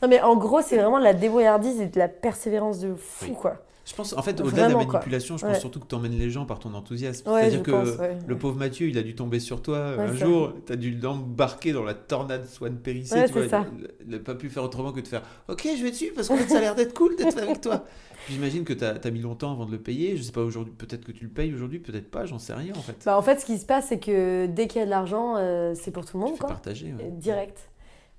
[0.00, 3.24] Non, mais en gros, c'est vraiment de la débrouillardise et de la persévérance de fou,
[3.30, 3.34] Oui.
[3.34, 3.56] quoi.
[3.88, 4.92] Je pense, en fait, au-delà de la quoi.
[4.94, 5.52] manipulation, je Ouais.
[5.52, 7.26] pense surtout que tu emmènes les gens par ton enthousiasme.
[7.30, 8.18] Ouais, C'est-à-dire que pense, ouais.
[8.26, 11.72] le pauvre Mathieu, il a dû tomber sur toi un jour, tu as dû l'embarquer
[11.72, 13.14] dans la tornade Swan Périssé.
[13.14, 13.64] Ouais, tu vois.
[14.04, 16.48] Il- n'a pas pu faire autrement que de faire Ok, je vais dessus parce fait,
[16.48, 17.84] ça a l'air d'être cool d'être avec toi.
[18.28, 20.18] J'imagine que tu as, mis longtemps avant de le payer.
[20.18, 22.74] Je sais pas aujourd'hui, peut-être que tu le payes aujourd'hui, peut-être pas, j'en sais rien
[22.76, 22.96] en fait.
[23.06, 25.36] Bah, en fait, ce qui se passe, c'est que dès qu'il y a de l'argent,
[25.38, 26.48] euh, c'est pour tout le monde, quoi.
[26.48, 26.94] partager.
[27.12, 27.70] Direct.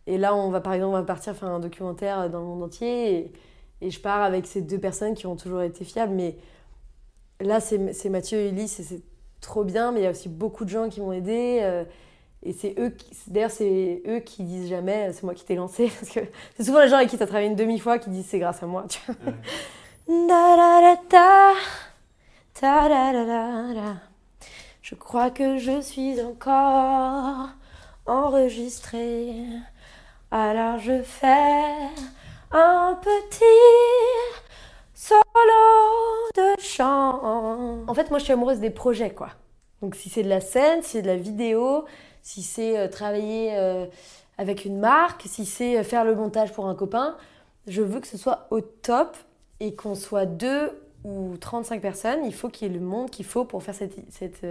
[0.08, 2.64] Et là, on va par exemple, on va partir faire un documentaire dans le monde
[2.64, 3.14] entier.
[3.18, 3.32] Et,
[3.82, 6.14] et je pars avec ces deux personnes qui ont toujours été fiables.
[6.14, 6.36] Mais
[7.40, 9.02] là, c'est Mathieu et Elise, et c'est
[9.42, 9.92] trop bien.
[9.92, 11.60] Mais il y a aussi beaucoup de gens qui m'ont aidé.
[11.62, 11.84] euh,
[12.42, 13.12] et c'est eux qui.
[13.28, 15.92] D'ailleurs, c'est eux qui disent jamais c'est moi qui t'ai lancé.
[16.00, 16.20] Parce que
[16.56, 18.64] c'est souvent les gens avec qui tu as travaillé une demi-fois qui disent c'est grâce
[18.64, 18.86] à moi.
[18.90, 19.16] Tu vois.
[19.32, 19.34] Ouais.
[24.82, 27.50] Je crois que je suis encore
[28.06, 29.34] enregistrée.
[30.32, 31.76] Alors je fais
[32.52, 33.44] un petit
[34.94, 35.22] solo
[36.36, 37.84] de chant.
[37.88, 39.30] En fait, moi je suis amoureuse des projets, quoi.
[39.82, 41.86] Donc si c'est de la scène, si c'est de la vidéo,
[42.22, 43.86] si c'est euh, travailler euh,
[44.38, 47.16] avec une marque, si c'est euh, faire le montage pour un copain,
[47.68, 49.16] je veux que ce soit au top
[49.60, 50.72] et qu'on soit deux
[51.06, 53.94] ou 35 personnes, il faut qu'il y ait le monde qu'il faut pour faire cette,
[54.10, 54.46] cette,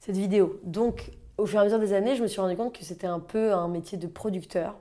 [0.00, 0.60] cette vidéo.
[0.64, 3.06] Donc, au fur et à mesure des années, je me suis rendu compte que c'était
[3.06, 4.74] un peu un métier de producteur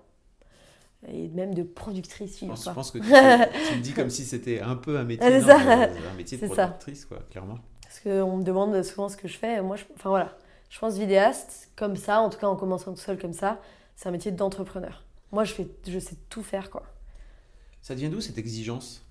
[1.07, 2.39] et même de productrice.
[2.39, 5.45] Je pense que tu, tu me dis comme si c'était un peu un métier, non,
[5.47, 6.67] mais un métier de ça.
[6.67, 7.59] productrice, quoi, clairement.
[7.83, 9.61] Parce qu'on me demande souvent ce que je fais.
[9.61, 10.37] Moi, je, enfin voilà,
[10.69, 13.59] je pense vidéaste comme ça, en tout cas en commençant tout seul comme ça,
[13.95, 15.03] c'est un métier d'entrepreneur.
[15.31, 16.83] Moi, je, fais, je sais tout faire, quoi.
[17.81, 19.03] Ça vient d'où cette exigence?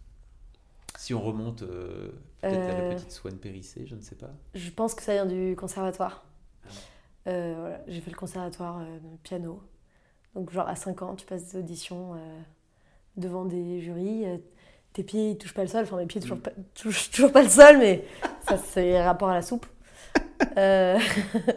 [0.98, 2.94] Si on remonte euh, peut-être à la Euh.
[2.94, 4.30] petite Swan Périssé, je ne sais pas.
[4.54, 6.24] Je pense que ça vient du conservatoire.
[6.64, 6.68] Ah.
[7.28, 9.62] Euh, voilà, j'ai fait le conservatoire euh, piano.
[10.35, 12.40] Donc, genre, à 5 ans, tu passes des auditions euh,
[13.16, 14.27] devant des jurys.
[14.27, 14.38] euh,
[14.92, 15.83] tes pieds, ils touchent pas le sol.
[15.85, 18.05] Enfin, mes pieds touchent pas, touchent toujours pas le sol, mais
[18.49, 19.66] ça, c'est rapport à la soupe.
[20.59, 20.99] Euh,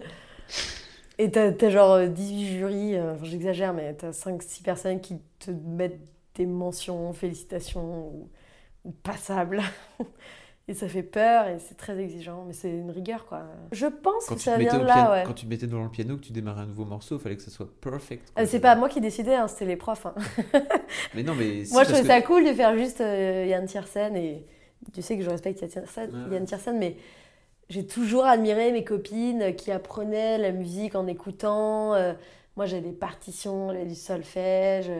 [1.20, 5.50] Et t'as as genre euh, 18 jurys, enfin, j'exagère, mais t'as 5-6 personnes qui te
[5.52, 6.00] mettent
[6.36, 8.30] des mentions, félicitations ou,
[8.86, 9.62] ou passables.
[10.70, 13.44] Et ça fait peur et c'est très exigeant, mais c'est une rigueur quoi.
[13.72, 15.24] Je pense Quand que ça vient de là, piano- ouais.
[15.26, 17.38] quand tu te mettais devant le piano, que tu démarrais un nouveau morceau, il fallait
[17.38, 18.34] que ça soit perfect.
[18.38, 20.06] Euh, c'est pas moi qui décidais, hein, c'était les profs.
[20.06, 20.14] hein.
[21.16, 24.16] Mais non, mais moi je trouvais que- ça cool de faire juste euh, Yann Tiersen
[24.18, 24.46] et
[24.94, 26.36] tu sais que je respecte Yann Tiersen, Ouais.
[26.36, 26.98] Yann Tiersen, mais
[27.70, 31.94] j'ai toujours admiré mes copines qui apprenaient la musique en écoutant.
[31.94, 32.12] euh,
[32.58, 34.92] moi j'avais des partitions, j'avais du solfège,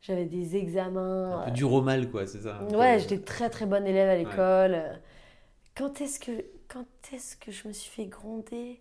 [0.00, 1.40] j'avais des examens.
[1.40, 2.60] Un peu dur au mal, quoi, c'est ça.
[2.72, 4.78] Ouais, j'étais très très bonne élève à l'école.
[5.78, 8.80] Quand est-ce que quand est-ce que je me suis fait gronder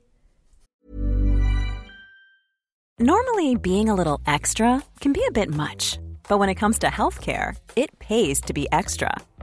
[2.97, 6.87] Normally, being a little extra can be a bit much, but when it comes to
[6.87, 9.11] healthcare, it pays to be extra.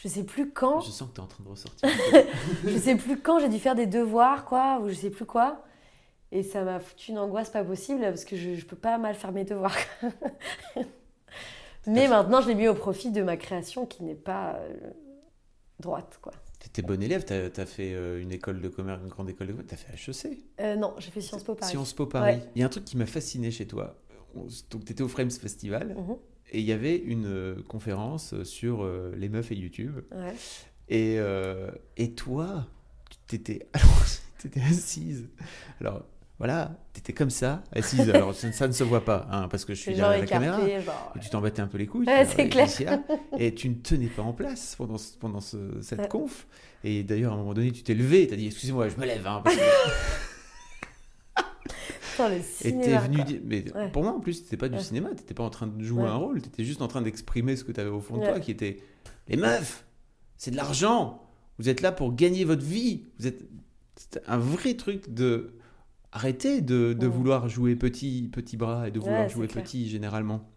[0.00, 0.80] Je sais plus quand.
[0.80, 1.88] Je sens que t'es en train de ressortir.
[2.64, 5.64] je sais plus quand j'ai dû faire des devoirs, quoi, ou je sais plus quoi.
[6.30, 9.14] Et ça m'a foutu une angoisse pas possible parce que je, je peux pas mal
[9.16, 9.74] faire mes devoirs.
[11.86, 14.74] Mais maintenant, je l'ai mis au profit de ma création qui n'est pas euh,
[15.80, 16.32] droite, quoi.
[16.58, 19.52] T'étais bon élève, t'as as fait euh, une école de commerce, une grande école de
[19.52, 20.38] commerce, t'as fait HEC.
[20.60, 21.70] Euh, non, j'ai fait Sciences Po Paris.
[21.70, 22.36] Sciences Po Paris.
[22.36, 22.42] Ouais.
[22.54, 23.96] Il y a un truc qui m'a fasciné chez toi.
[24.36, 26.16] On- Donc, tu étais au Frames Festival Mhm.
[26.50, 29.96] Et il y avait une euh, conférence sur euh, les meufs et YouTube.
[30.12, 30.34] Ouais.
[30.88, 32.66] Et, euh, et toi,
[33.10, 34.04] tu t'étais alors,
[34.38, 35.28] t'étais assise.
[35.80, 36.04] Alors,
[36.38, 38.08] voilà, tu étais comme ça, assise.
[38.10, 40.26] Alors, ça, ça ne se voit pas, hein, parce que je suis gens derrière la
[40.26, 40.58] caméra.
[40.80, 41.12] genre.
[41.16, 42.06] Et tu t'en battais un peu les couilles.
[42.06, 42.68] Ouais, c'est et clair.
[42.86, 43.02] là,
[43.38, 46.08] et tu ne tenais pas en place pendant, ce- pendant ce- cette Ouais.
[46.08, 46.46] conf.
[46.84, 49.04] Et d'ailleurs, à un moment donné, tu t'es levé tu as dit Excusez-moi, je me
[49.04, 49.26] lève.
[49.26, 49.60] hein, parce que-
[52.18, 53.40] Putain, le Et cinéma, t'es venu dire.
[53.44, 53.88] Mais Ouais.
[53.90, 54.82] pour moi, en plus, c'était pas du Ouais.
[54.82, 56.08] cinéma, t'étais pas en train de jouer Ouais.
[56.08, 58.50] un rôle, t'étais juste en train d'exprimer ce que t'avais au fond de toi, qui
[58.50, 58.78] était
[59.28, 59.84] Les meufs,
[60.36, 61.22] c'est de l'argent.
[61.58, 63.04] Vous êtes là pour gagner votre vie.
[63.18, 63.42] Vous êtes.
[63.96, 65.54] C'était un vrai truc de.
[66.12, 69.62] arrêter de, de vouloir jouer petit, petit bras et de vouloir jouer clair.
[69.62, 70.48] petit généralement.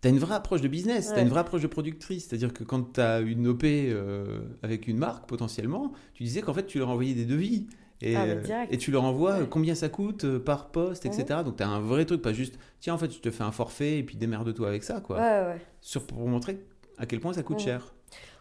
[0.00, 1.22] Tu as une vraie approche de business, tu as Ouais.
[1.22, 2.26] une vraie approche de productrice.
[2.28, 6.54] C'est-à-dire que quand tu as une OP euh, avec une marque potentiellement, tu disais qu'en
[6.54, 7.66] fait tu leur envoyais des devis.
[8.04, 9.46] Et, Ah, mais euh, et tu leur envoies Ouais.
[9.48, 11.40] combien ça coûte euh, par poste, etc.
[11.44, 13.52] Donc tu as un vrai truc, pas juste tiens en fait je te fais un
[13.52, 15.00] forfait et puis démerde-toi avec ça.
[15.00, 15.16] quoi.
[15.16, 15.22] Ouais,
[15.54, 15.60] ouais.
[15.80, 16.58] Sur, pour montrer
[16.98, 17.94] à quel point ça coûte cher.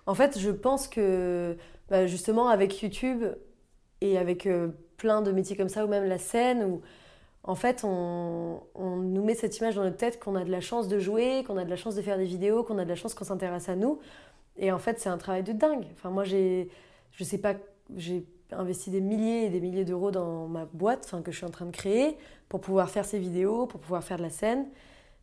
[0.07, 1.55] En fait, je pense que
[1.89, 3.23] bah, justement avec YouTube
[4.01, 6.81] et avec euh, plein de métiers comme ça, ou même la scène, où
[7.43, 10.61] en fait on, on nous met cette image dans notre tête qu'on a de la
[10.61, 12.89] chance de jouer, qu'on a de la chance de faire des vidéos, qu'on a de
[12.89, 13.99] la chance qu'on s'intéresse à nous.
[14.57, 15.85] Et en fait, c'est un travail de dingue.
[15.93, 16.69] Enfin, moi, j'ai,
[17.11, 17.53] je sais pas,
[17.95, 21.45] j'ai investi des milliers et des milliers d'euros dans ma boîte, enfin que je suis
[21.45, 22.17] en train de créer,
[22.49, 24.65] pour pouvoir faire ces vidéos, pour pouvoir faire de la scène.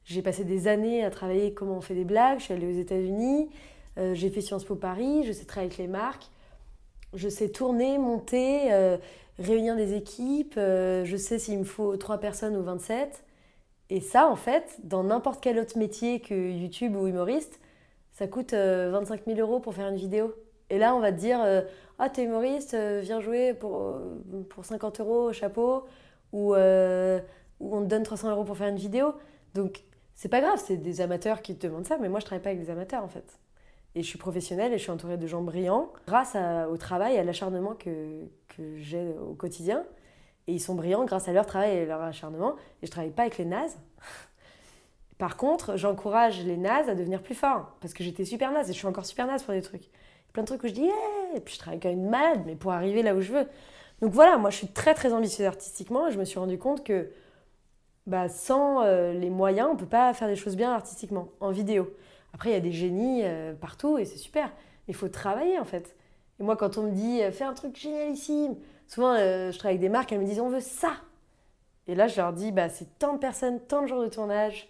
[0.04, 2.38] J'ai passé des années à travailler comment on fait des blagues.
[2.38, 3.50] Je suis allée aux États-Unis.
[3.98, 6.28] Euh, j'ai fait Sciences Po Paris, je sais travailler avec les marques,
[7.14, 8.96] je sais tourner, monter, euh,
[9.38, 13.24] réunir des équipes, euh, je sais s'il me faut 3 personnes ou 27.
[13.90, 17.60] Et ça, en fait, dans n'importe quel autre métier que YouTube ou humoriste,
[18.12, 20.34] ça coûte euh, 25 000 euros pour faire une vidéo.
[20.70, 21.38] Et là, on va te dire
[21.98, 25.84] Ah, t'es humoriste, euh, viens jouer pour, euh, pour 50 euros au chapeau,
[26.32, 27.20] ou, euh,
[27.58, 29.14] ou on te donne 300 euros pour faire une vidéo.
[29.54, 29.82] Donc,
[30.14, 32.50] c'est pas grave, c'est des amateurs qui te demandent ça, mais moi, je travaille pas
[32.50, 33.40] avec des amateurs, en fait.
[33.96, 36.36] Et je suis professionnelle et je suis entourée de gens brillants grâce
[36.70, 39.84] au travail et à l'acharnement que, que j'ai au quotidien.
[40.46, 42.54] Et ils sont brillants grâce à leur travail et leur acharnement.
[42.82, 43.76] Et je travaille pas avec les nazes.
[45.18, 47.76] Par contre, j'encourage les nazes à devenir plus forts.
[47.80, 49.90] Parce que j'étais super naze et je suis encore super naze pour des trucs.
[50.38, 52.54] Plein de trucs où je dis, yeah et puis je travaille comme une malade, mais
[52.54, 53.48] pour arriver là où je veux.
[54.00, 56.84] Donc voilà, moi je suis très très ambitieuse artistiquement et je me suis rendu compte
[56.84, 57.10] que
[58.06, 61.92] bah, sans euh, les moyens, on peut pas faire des choses bien artistiquement, en vidéo.
[62.34, 64.46] Après, il y a des génies euh, partout et c'est super.
[64.46, 65.96] Mais il faut travailler en fait.
[66.38, 68.54] Et moi, quand on me dit euh, fais un truc génialissime,
[68.86, 70.92] souvent je travaille avec des marques, elles me disent on veut ça.
[71.88, 74.68] Et là, je leur dis bah, c'est tant de personnes, tant de jours de tournage,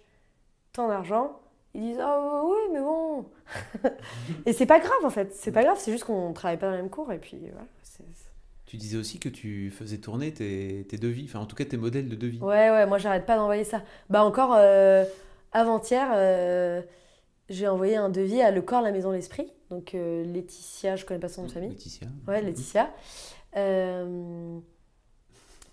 [0.73, 1.39] tant d'argent.
[1.75, 3.25] Ils disent ah oui, mais bon.
[4.45, 5.33] et c'est pas grave en fait.
[5.33, 7.67] C'est pas grave, c'est juste qu'on travaille pas dans le même cours et puis voilà.
[8.65, 11.75] Tu disais aussi que tu faisais tourner tes, tes devis, enfin en tout cas tes
[11.77, 12.37] modèles de devis.
[12.39, 13.81] Ouais, ouais, moi j'arrête pas d'envoyer ça.
[14.11, 15.05] Bah encore euh,
[15.51, 16.81] avant-hier, euh,
[17.49, 19.51] j'ai envoyé un devis à Le Corps, la Maison, l'Esprit.
[19.71, 21.69] Donc euh, Laetitia, je connais pas son nom de famille.
[21.69, 22.07] Laetitia.
[22.27, 22.91] Ouais, Laetitia.
[23.57, 24.59] Euh,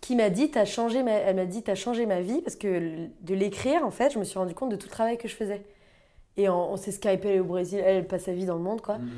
[0.00, 1.12] qui m'a dit, t'as changé ma...
[1.12, 4.24] elle m'a dit, t'as changé ma vie parce que de l'écrire, en fait, je me
[4.24, 5.62] suis rendu compte de tout le travail que je faisais.
[6.36, 8.98] Et on, on s'est skypé au Brésil, elle, passe sa vie dans le monde, quoi.
[8.98, 9.10] Mhm.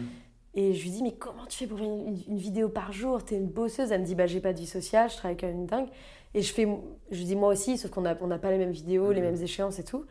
[0.55, 3.25] Et je lui dis, mais comment tu fais pour une, une vidéo par jour?
[3.25, 3.93] T'es une bosseuse.
[3.93, 5.89] Elle me dit, bah j'ai pas de vie sociale, je travaille comme une dingue.
[6.35, 6.67] Et je, fais,
[7.11, 9.21] je lui dis, moi aussi, sauf qu'on n'a on n'a pas les mêmes vidéos, les
[9.21, 9.33] Mhm.
[9.33, 10.05] mêmes échéances et tout.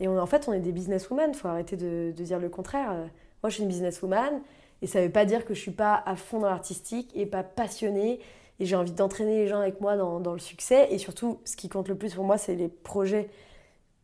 [0.00, 2.90] Et on, en fait, on est des businesswomen, faut arrêter de, de dire le contraire.
[2.92, 3.06] Euh,
[3.42, 4.40] Moi, je suis une businesswoman,
[4.82, 7.42] et ça veut pas dire que je suis pas à fond dans l'artistique et pas
[7.42, 8.20] passionnée.
[8.60, 10.88] Et j'ai envie d'entraîner les gens avec moi dans, dans le succès.
[10.90, 13.28] Et surtout, ce qui compte le plus pour moi, c'est les projets,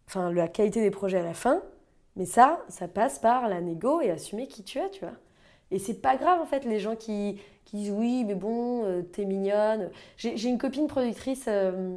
[0.07, 1.61] enfin la qualité des projets à la fin.
[2.17, 5.15] Mais ça, ça passe par la négo et assumer qui tu es, tu vois.
[5.71, 9.03] Et c'est pas grave en fait, les gens qui, qui disent oui, mais bon, euh,
[9.03, 9.91] t'es mignonne.
[10.17, 11.97] J'ai une copine productrice, euh,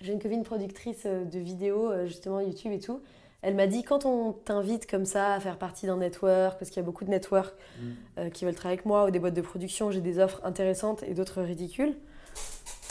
[0.00, 3.00] j'ai une copine productrice euh, de vidéos, justement YouTube et tout.
[3.42, 6.78] Elle m'a dit quand on t'invite comme ça à faire partie d'un network, parce qu'il
[6.80, 7.90] y a beaucoup de networks Mm.
[8.18, 11.02] euh, qui veulent travailler avec moi ou des boîtes de production, j'ai des offres intéressantes
[11.02, 11.94] et d'autres ridicules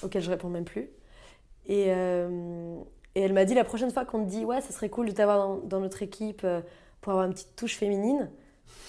[0.04, 0.90] auxquelles je réponds même plus.
[1.66, 2.78] Et, euh,
[3.16, 5.12] et elle m'a dit la prochaine fois qu'on te dit ouais, ça serait cool de
[5.12, 6.62] t'avoir dans, notre équipe euh,
[7.02, 8.30] pour avoir une petite touche féminine,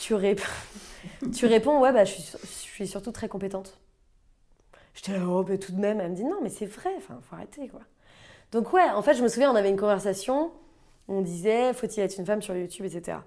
[0.00, 0.46] tu, rép-
[1.34, 2.14] tu réponds ouais, bah, je,
[2.46, 3.78] suis, surtout très compétente.
[4.94, 6.00] J'étais là, oh, mais tout de même.
[6.00, 7.80] Elle me dit non, mais c'est vrai, enfin, faut arrêter quoi.
[8.52, 10.52] Donc, ouais, en fait, je me souviens, on avait une conversation,
[11.08, 13.18] on disait faut-il être une femme sur YouTube, etc.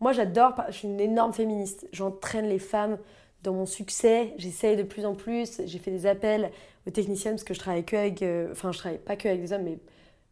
[0.00, 1.86] Moi, j'adore, je suis une énorme féministe.
[1.92, 2.98] J'entraîne les femmes
[3.42, 5.60] dans mon succès, j'essaye de plus en plus.
[5.66, 6.50] J'ai fait des appels
[6.86, 8.22] aux techniciennes parce que je travaille que avec.
[8.22, 9.78] euh, je travaille pas que avec des hommes, mais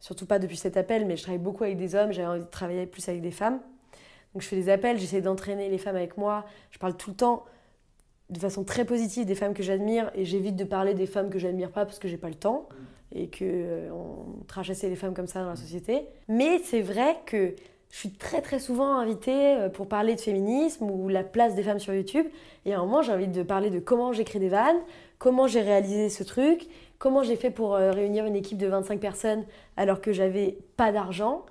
[0.03, 2.13] surtout pas depuis cet appel, mais je travaille beaucoup avec des hommes.
[2.13, 3.61] J'avais envie de travailler plus avec des femmes.
[4.35, 6.45] Donc, je fais des appels, j'essaie d'entraîner les femmes avec moi.
[6.73, 7.45] Je parle tout le temps
[8.29, 11.39] de façon très positive des femmes que j'admire et j'évite de parler des femmes que
[11.39, 12.69] j'admire pas parce que j'ai pas le temps
[13.15, 16.09] et que euh, on trachassait les femmes comme ça dans la société.
[16.29, 17.55] Mais c'est vrai que
[17.91, 21.63] je suis très très souvent invitée euh, pour parler de féminisme ou la place des
[21.63, 22.27] femmes sur YouTube.
[22.65, 24.81] Et à un moment, j'ai envie de parler de comment j'écris des vannes,
[25.19, 26.67] comment j'ai réalisé ce truc,
[27.03, 29.45] comment j'ai fait pour euh, réunir une équipe de 25 personnes
[29.77, 31.45] alors que j'avais pas d'argent,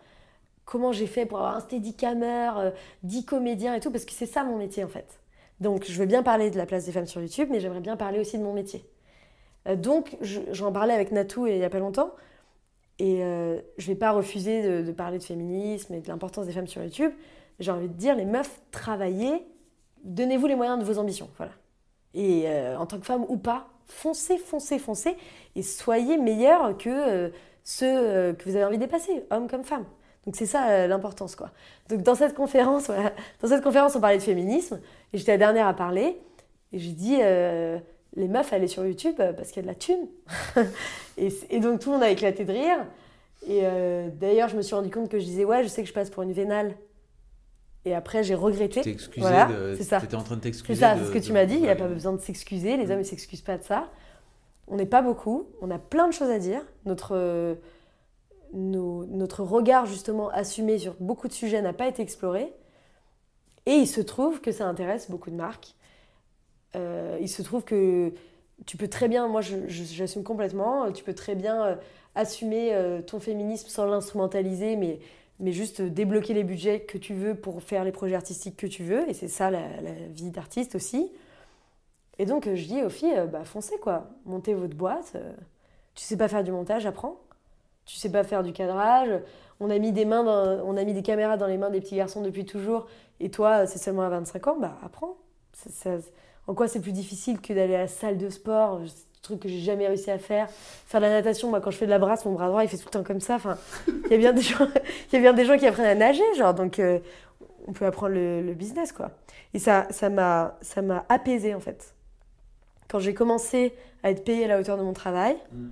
[0.63, 2.71] comment j'ai fait pour avoir un steadicammer, euh,
[3.03, 5.19] 10 comédiens et tout, parce que c'est ça mon métier en fait.
[5.59, 7.97] Donc je veux bien parler de la place des femmes sur YouTube, mais j'aimerais bien
[7.97, 8.85] parler aussi de mon métier.
[9.67, 12.11] Euh, donc je- j'en parlais avec Natou il y a pas longtemps,
[12.97, 16.67] et euh, je vais pas refuser de, parler de féminisme et de l'importance des femmes
[16.67, 17.11] sur YouTube.
[17.59, 19.45] J'ai envie de dire, les meufs, travaillez,
[20.05, 21.29] donnez-vous les moyens de vos ambitions.
[21.35, 21.51] Voilà.
[22.13, 25.15] Et euh, en tant que femme ou pas, foncez, foncez, foncez
[25.55, 27.29] et soyez meilleurs que euh,
[27.63, 29.85] ceux euh, que vous avez envie de dépasser, hommes comme femmes.
[30.25, 31.51] Donc c'est ça euh, l'importance quoi.
[31.89, 33.11] Donc dans cette conférence, voilà,
[33.41, 34.79] dans cette conférence on parlait de féminisme
[35.13, 36.17] et j'étais la dernière à parler
[36.73, 37.77] et j'ai dit euh,
[38.15, 40.07] les meufs allaient sur YouTube parce qu'il y a de la thune.
[41.17, 42.77] et, donc tout le monde a éclaté de rire.
[43.47, 45.87] Et euh, d'ailleurs je me suis rendu compte que je disais ouais je sais que
[45.89, 46.75] je passe pour une vénale.
[47.85, 48.87] Et après j'ai regretté.
[48.87, 49.99] Excusé, Voilà, de- c'est ça.
[49.99, 50.79] t'étais en train de C'est t'excuser.
[50.79, 51.55] ça, de- c'est ce que tu m'as dit.
[51.55, 52.77] Il n'y a pas besoin de s'excuser.
[52.77, 52.91] Les Mm.
[52.91, 53.89] hommes, ils s'excusent pas de ça.
[54.71, 55.49] On n'est pas beaucoup.
[55.61, 56.61] On a plein de choses à dire.
[56.85, 57.55] Notre, euh,
[58.53, 62.53] notre regard, justement, assumé sur beaucoup de sujets n'a pas été exploré.
[63.65, 65.75] Et il se trouve que ça intéresse beaucoup de marques.
[66.75, 68.13] Euh, il se trouve que
[68.65, 71.75] tu peux très bien, moi j'assume complètement, tu peux très bien euh,
[72.15, 74.99] assumer euh, ton féminisme sans l'instrumentaliser, mais,
[75.39, 78.83] mais juste débloquer les budgets que tu veux pour faire les projets artistiques que tu
[78.83, 79.09] veux.
[79.09, 79.67] Et c'est ça la
[80.13, 81.11] vie d'artiste aussi.
[82.21, 85.13] Et donc euh, je dis aux filles, euh, bah, foncez quoi, montez votre boîte.
[85.15, 85.33] euh,
[85.95, 87.17] tu sais pas faire du montage, apprends.
[87.85, 89.09] Tu sais pas faire du cadrage.
[89.59, 91.81] On a mis des mains, dans- on a mis des caméras dans les mains des
[91.81, 92.87] petits garçons depuis toujours.
[93.19, 95.17] Et toi, c'est seulement à 25 ans, bah apprends.
[96.47, 98.81] En quoi c'est plus difficile que d'aller à la salle de sport?
[99.21, 100.47] Truc que j'ai jamais réussi à faire.
[100.49, 102.69] Faire de la natation, moi quand je fais de la brasse, mon bras droit il
[102.69, 103.35] fait tout le temps comme ça.
[103.35, 103.57] Enfin,
[103.87, 104.65] il y a bien des gens,
[105.11, 106.81] il y a bien des gens qui apprennent à nager, genre donc
[107.67, 109.11] on peut apprendre le, le business quoi.
[109.53, 111.93] Et ça, ça m'a, ça m'a apaisé en fait.
[112.91, 113.73] Quand j'ai commencé
[114.03, 115.69] à être payée à la hauteur de mon travail, Mm.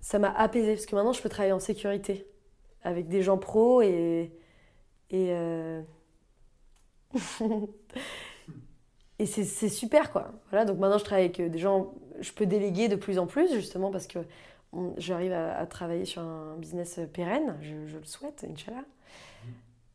[0.00, 2.26] ça m'a apaisé parce que maintenant je peux travailler en sécurité
[2.82, 4.32] avec des gens pros et
[5.10, 5.80] et euh,
[9.18, 10.32] et c'est c'est super quoi.
[10.50, 13.26] Voilà, donc maintenant je travaille avec euh, des gens, je peux déléguer de plus en
[13.26, 14.18] plus justement parce que
[14.72, 18.84] on- j'arrive à, à travailler sur un business pérenne, je, je le souhaite, Inch'Allah.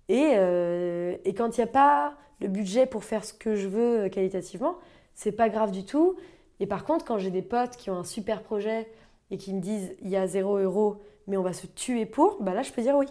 [0.09, 3.67] Et, euh, et quand il n'y a pas le budget pour faire ce que je
[3.67, 4.77] veux qualitativement,
[5.15, 6.15] c'est pas grave du tout.
[6.59, 8.89] Et par contre, quand j'ai des potes qui ont un super projet
[9.31, 12.41] et qui me disent il y a zéro euro, mais on va se tuer pour,
[12.41, 13.07] bah là je peux dire oui.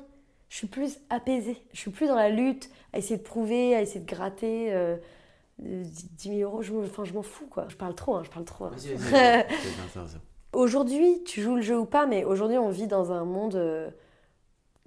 [0.49, 1.57] Je suis plus apaisée.
[1.73, 4.73] Je suis plus dans la lutte à essayer de prouver, à essayer de gratter.
[4.73, 4.97] euh,
[5.65, 5.83] euh,
[6.19, 7.67] 10 000 euros, je, enfin, je m'en fous quoi.
[7.69, 8.67] Je parle trop, hein, je parle trop.
[8.67, 8.71] hein.
[10.53, 13.91] Aujourd'hui, tu joues le jeu ou pas, mais aujourd'hui, on vit dans un monde euh,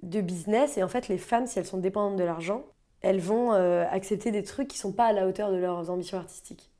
[0.02, 2.64] de business et en fait, les femmes, si elles sont dépendantes de l'argent,
[3.02, 6.18] elles vont euh, accepter des trucs qui sont pas à la hauteur de leurs ambitions
[6.18, 6.70] artistiques.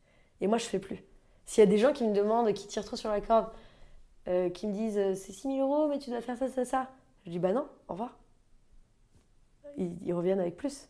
[0.40, 1.04] Et moi, je fais plus.
[1.50, 3.48] S'il y a des gens qui me demandent, qui tirent trop sur la corde,
[4.28, 6.64] euh, qui me disent euh, c'est 6 000 euros, mais tu dois faire ça, ça,
[6.64, 6.88] ça,
[7.26, 8.16] je dis bah non, au revoir.
[9.76, 10.88] Ils, reviennent avec plus.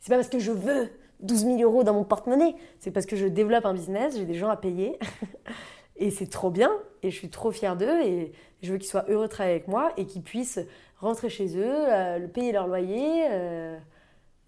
[0.00, 3.14] C'est pas parce que je veux 12 000 euros dans mon porte-monnaie, c'est parce que
[3.14, 4.98] je développe un business, j'ai des gens à payer.
[5.98, 6.72] Et c'est trop bien,
[7.02, 9.68] et je suis trop fière d'eux, et je veux qu'ils soient heureux de travailler avec
[9.68, 10.60] moi, et qu'ils puissent
[10.98, 13.26] rentrer chez eux, euh, payer leur loyer.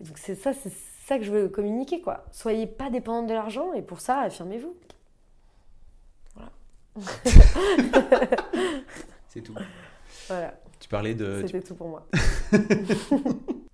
[0.00, 0.72] donc c'est ça, c'est
[1.06, 2.26] ça que je veux communiquer, quoi.
[2.32, 4.76] Soyez pas dépendante de l'argent, et pour ça, affirmez-vous.
[9.28, 9.54] C'est tout.
[10.28, 12.06] Voilà, Tu parlais de, tu, c'était tout pour moi.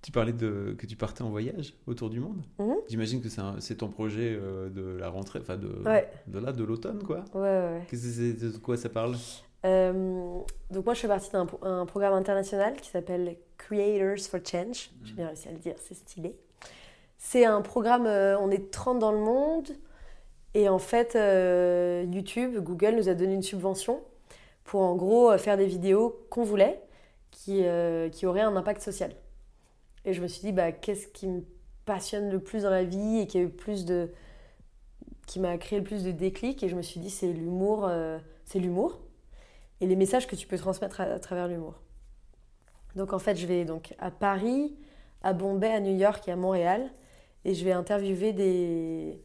[0.01, 2.41] tu parlais de que tu partais en voyage autour du monde.
[2.59, 2.75] Mhm.
[2.87, 3.27] J'imagine que
[3.59, 6.09] c'est ton projet euh, de la rentrée, enfin de, Ouais.
[6.27, 7.25] de là, de l'automne, quoi.
[7.33, 7.81] Ouais, ouais, ouais.
[7.89, 9.15] Qu'est-ce que c'est, de quoi ça parle?
[9.65, 10.39] Euh,
[10.71, 14.91] donc moi, je fais partie d'un pro- un programme international qui s'appelle Creators for Change.
[15.03, 16.35] J'ai bien réussi à le dire, c'est stylé.
[17.17, 19.69] C'est un programme, euh, on est 30 dans le monde.
[20.55, 24.01] Et en fait, euh, YouTube, Google nous a donné une subvention
[24.63, 26.79] pour en gros euh, faire des vidéos qu'on voulait,
[27.29, 29.11] qui, euh, qui auraient un impact social.
[30.05, 31.43] Et je me suis dit, bah, qu'est-ce qui me
[31.85, 34.09] passionne le plus dans la vie et qui a eu plus de...
[35.27, 36.63] qui m'a créé le plus de déclic.
[36.63, 37.91] Et je me suis dit, c'est l'humour.
[38.45, 39.01] c'est l'humour
[39.81, 41.81] et les messages que tu peux transmettre à, à travers l'humour.
[42.95, 44.73] Donc en fait, je vais donc à Paris,
[45.21, 46.91] à Bombay, à New York et à Montréal
[47.43, 49.21] et je vais interviewer des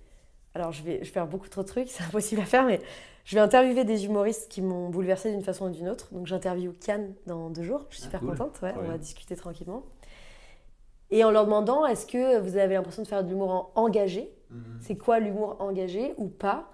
[0.54, 2.80] alors je vais, je vais faire beaucoup trop de trucs, c'est impossible à faire mais
[3.24, 6.08] je vais interviewer des humoristes qui m'ont bouleversé d'une façon ou d'une autre.
[6.12, 8.30] Donc j'interviewe Kian dans deux jours, je suis Ah, super cool.
[8.30, 9.84] contente, ouais, on va discuter tranquillement.
[11.10, 14.30] Et en leur demandant est-ce que vous avez l'impression de faire de l'humour en- engagé?
[14.80, 16.70] C'est quoi l'humour engagé ou pas?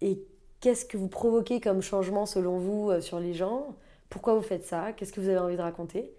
[0.00, 0.24] Et
[0.60, 3.76] qu'est-ce que vous provoquez comme changement selon vous euh, sur les gens?
[4.08, 4.92] Pourquoi vous faites ça?
[4.92, 6.12] Qu'est-ce que vous avez envie de raconter?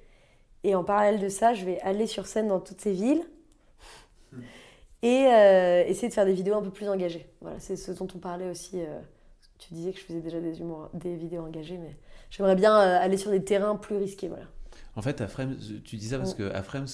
[0.63, 3.25] Et en parallèle de ça, je vais aller sur scène dans toutes ces villes
[5.03, 7.27] et euh, essayer de faire des vidéos un peu plus engagées.
[7.41, 8.79] Voilà, c'est ce dont on parlait aussi.
[8.81, 8.99] euh,
[9.59, 11.95] tu disais que je faisais déjà des, vidéos engagées, mais
[12.31, 14.27] j'aimerais bien euh, aller sur des terrains plus risqués.
[14.27, 14.45] Voilà.
[14.95, 16.37] En fait, à Frems, tu dis ça parce Mm.
[16.37, 16.87] que à Frems,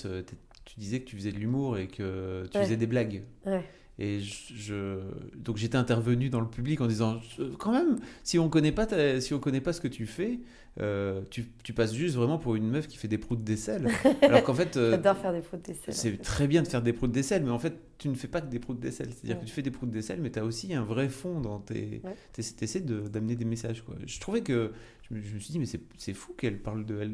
[0.66, 2.64] tu disais que tu faisais de l'humour et que tu Ouais.
[2.66, 3.24] faisais des blagues.
[3.45, 3.64] Ouais.
[4.02, 4.97] Et je,
[5.36, 7.20] donc j'étais intervenu dans le public en disant
[7.58, 8.88] quand même, si on connaît pas
[9.20, 10.39] si on connaît pas ce que tu fais,
[10.80, 13.89] euh, tu, tu, passes juste vraiment pour une meuf qui fait des proutes d'aisselle.
[14.22, 15.93] Alors qu'en fait, euh, faire des proutes d'aisselle.
[15.93, 18.39] C'est très bien de faire des proutes d'aisselle, mais en fait, tu ne fais pas
[18.39, 19.10] que des proutes d'aisselle.
[19.12, 21.60] C'est-à-dire que tu fais des proutes d'aisselle, mais tu as aussi un vrai fond dans
[21.60, 22.02] tes.
[22.34, 23.84] Tu essaies d'amener des messages.
[23.84, 23.95] Quoi.
[24.06, 24.72] Je trouvais que.
[25.10, 25.66] Je me, je me suis dit, mais
[25.97, 27.12] c'est fou qu'elle parle, de,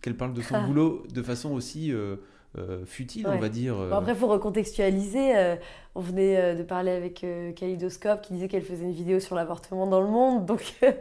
[0.00, 1.92] qu'elle parle de son boulot de façon aussi.
[1.92, 2.16] Euh,
[2.56, 3.74] euh, futile, on va dire.
[3.74, 5.36] Bon, après, il faut recontextualiser.
[5.36, 5.56] Euh,
[5.96, 7.24] on venait euh, de parler avec
[7.56, 10.46] Kaleidoscope qui disait qu'elle faisait une vidéo sur l'avortement dans le monde.
[10.46, 10.92] Donc, ah,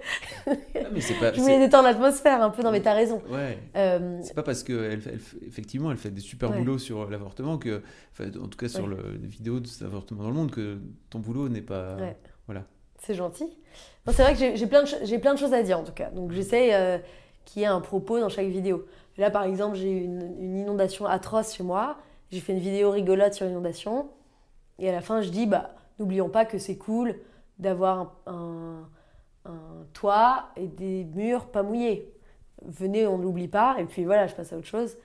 [0.96, 2.64] je voulais détendre l'atmosphère un peu.
[2.64, 3.22] Non, mais t'as raison.
[3.30, 3.60] Ouais.
[4.24, 7.84] C'est pas parce qu'elle elle, effectivement, elle fait des super boulots sur l'avortement, que,
[8.20, 10.80] en tout cas sur le, les vidéos de l'avortement dans le monde, que
[11.10, 11.98] ton boulot n'est pas.
[12.48, 12.64] Voilà.
[13.00, 13.50] C'est gentil.
[14.08, 16.10] C'est vrai que j'ai plein, de plein de choses à dire en tout cas.
[16.10, 17.02] Donc j'essaie
[17.46, 18.86] qu'il y ait un propos dans chaque vidéo.
[19.18, 21.98] Là, par exemple, j'ai eu une, inondation atroce chez moi.
[22.32, 24.10] J'ai fait une vidéo rigolote sur l'inondation.
[24.80, 27.16] Et à la fin, je dis, bah, n'oublions pas que c'est cool
[27.60, 28.90] d'avoir un,
[29.94, 32.14] toit et des murs pas mouillés.
[32.62, 33.76] Venez, on ne l'oublie pas.
[33.78, 34.98] Et puis voilà, je passe à autre chose.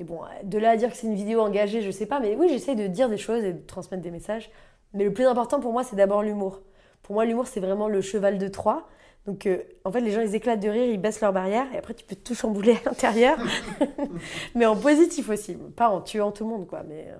[0.00, 2.20] Et bon, de là à dire que c'est une vidéo engagée, je sais pas.
[2.20, 4.50] Mais oui, j'essaie de dire des choses et de transmettre des messages.
[4.94, 6.60] Mais le plus important pour moi, c'est d'abord l'humour.
[7.02, 8.88] Pour moi, l'humour, c'est vraiment le cheval de Troie.
[9.28, 11.76] Donc, euh, en fait, les gens, ils éclatent de rire, ils baissent leur barrière, et
[11.76, 13.36] après, tu peux tout chambouler à l'intérieur.
[14.54, 16.82] mais en positif aussi, pas en tuant tout le monde, quoi.
[16.82, 17.08] Mais...
[17.10, 17.18] Euh,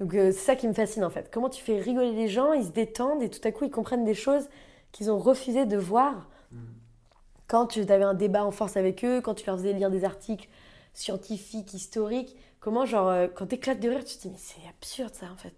[0.00, 1.28] donc, euh, c'est ça qui me fascine, en fait.
[1.30, 4.06] Comment tu fais rigoler les gens, ils se détendent, et tout à coup, ils comprennent
[4.06, 4.48] des choses
[4.90, 6.30] qu'ils ont refusé de voir.
[6.50, 6.56] Mm.
[7.46, 10.04] Quand tu avais un débat en force avec eux, quand tu leur faisais lire des
[10.04, 10.48] articles
[10.94, 15.12] scientifiques, historiques, comment, genre, quand tu éclates de rire, tu te dis, mais c'est absurde,
[15.12, 15.54] ça, en fait.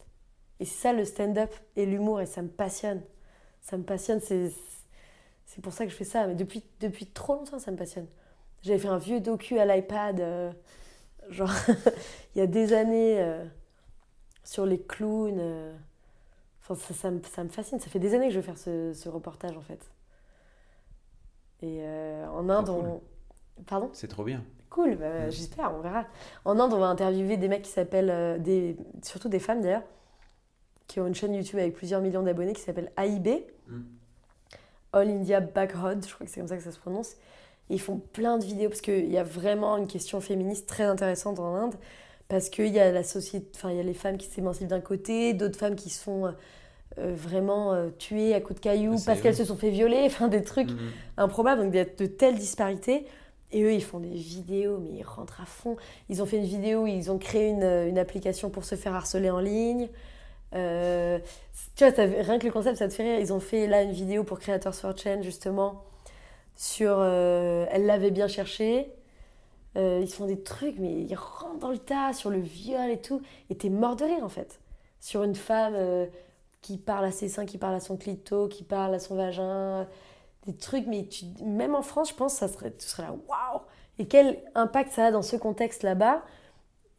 [0.59, 3.03] Et c'est ça, le stand-up et l'humour, et ça me passionne.
[3.61, 4.51] Ça me passionne, c'est
[5.51, 6.29] c'est pour ça que je fais ça.
[6.29, 8.07] Mais depuis, depuis trop longtemps, ça me passionne.
[8.63, 10.53] J'avais fait un vieux docu à l'iPad, euh,
[11.29, 11.51] genre,
[12.35, 13.45] il y a des années, euh,
[14.45, 15.39] sur les clowns.
[15.41, 15.75] Euh.
[16.63, 17.81] Enfin, ça, ça, me, ça, me, fascine.
[17.81, 19.91] Ça fait des années que je veux faire ce, ce reportage, en fait.
[21.63, 21.85] Et
[22.33, 23.03] en Inde, on...
[23.67, 23.91] Pardon?
[23.93, 24.45] C'est trop bien.
[24.71, 25.31] Cool, bah, mm.
[25.31, 26.07] j'espère, on verra.
[26.45, 28.77] En Inde, on va interviewer des mecs qui s'appellent, des...
[29.03, 29.83] surtout des femmes d'ailleurs,
[30.87, 33.45] qui ont une chaîne YouTube avec plusieurs millions d'abonnés qui s'appelle AIB.
[33.67, 33.81] Mm.
[34.93, 37.17] All India Backrod, je crois que c'est comme ça que ça se prononce.
[37.69, 41.39] ils font plein de vidéos parce qu'il y a vraiment une question féministe très intéressante
[41.39, 41.75] en Inde.
[42.29, 44.81] Parce qu'il y a la société, enfin, il y a les femmes qui s'émancipent d'un
[44.81, 49.21] côté, d'autres femmes qui se font euh, vraiment euh, tuer à coups de cailloux parce
[49.21, 50.91] qu'elles se sont fait violer, enfin des trucs mhm.
[51.17, 51.63] improbables.
[51.63, 53.05] Donc il y a de telles disparités.
[53.53, 55.77] Et eux, ils font des vidéos, mais ils rentrent à fond.
[56.09, 58.95] Ils ont fait une vidéo où ils ont créé une, une application pour se faire
[58.95, 59.89] harceler en ligne.
[60.55, 61.19] Euh,
[61.77, 63.21] tu vois, rien que le concept, ça te fait rire.
[63.21, 65.85] Ils ont fait là une vidéo pour Creators for Change, justement,
[66.57, 68.93] sur euh, Elle l'avait bien cherché.
[69.77, 73.01] Euh, ils font des trucs, mais ils rentrent dans le tas sur le viol et
[73.01, 73.23] tout.
[73.51, 74.61] Et t'es mort de rire, en fait.
[75.01, 75.77] Sur une femme
[76.63, 79.87] qui parle à ses seins, qui parle à son clito, qui parle à son vagin.
[80.47, 83.61] Des trucs, mais tu, même en France, je pense, ça serait, tu serais là, waouh!
[83.99, 86.23] Et quel impact ça a dans ce contexte là-bas?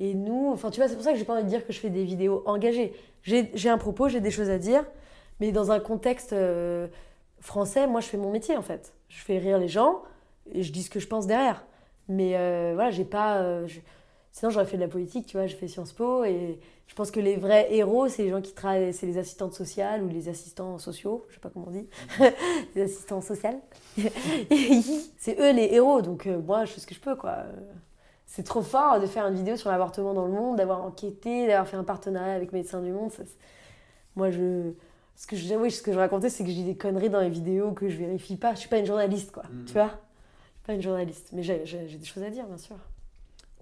[0.02, 1.72] Et nous, enfin, tu vois, c'est pour ça que j'ai pas envie de dire que
[1.72, 2.92] je fais des vidéos engagées.
[3.22, 4.84] J'ai un propos, j'ai des choses à dire,
[5.40, 6.88] mais dans un contexte euh,
[7.40, 8.96] français, moi, je fais mon métier, en fait.
[9.10, 10.02] Je fais rire les gens
[10.52, 11.64] et je dis ce que je pense derrière.
[12.08, 13.44] Mais euh, voilà, j'ai pas.
[13.44, 13.68] Euh,
[14.32, 17.12] sinon, j'aurais fait de la politique, tu vois, j'ai fait Sciences Po et je pense
[17.12, 20.30] que les vrais héros, c'est les gens qui travaillent, c'est les assistantes sociales ou les
[20.30, 21.88] assistants sociaux, je sais pas comment on dit,
[22.76, 23.60] les assistants sociales.
[25.20, 27.46] c'est eux les héros, donc moi, je fais ce que je peux, quoi
[28.32, 31.68] c'est trop fort de faire une vidéo sur l'avortement dans le monde, d'avoir enquêté, d'avoir
[31.68, 33.12] fait un partenariat avec Médecins du Monde.
[34.16, 34.72] moi, je,
[35.18, 37.20] ce que je, oui, ce que je racontais, c'est que je dis des conneries dans
[37.20, 38.54] les vidéos que je vérifie pas.
[38.54, 39.44] Je suis pas une journaliste, quoi.
[39.52, 39.66] Mm.
[39.66, 39.88] Tu vois?
[39.88, 42.78] Je suis pas une journaliste, mais j'ai des choses à dire, bien sûr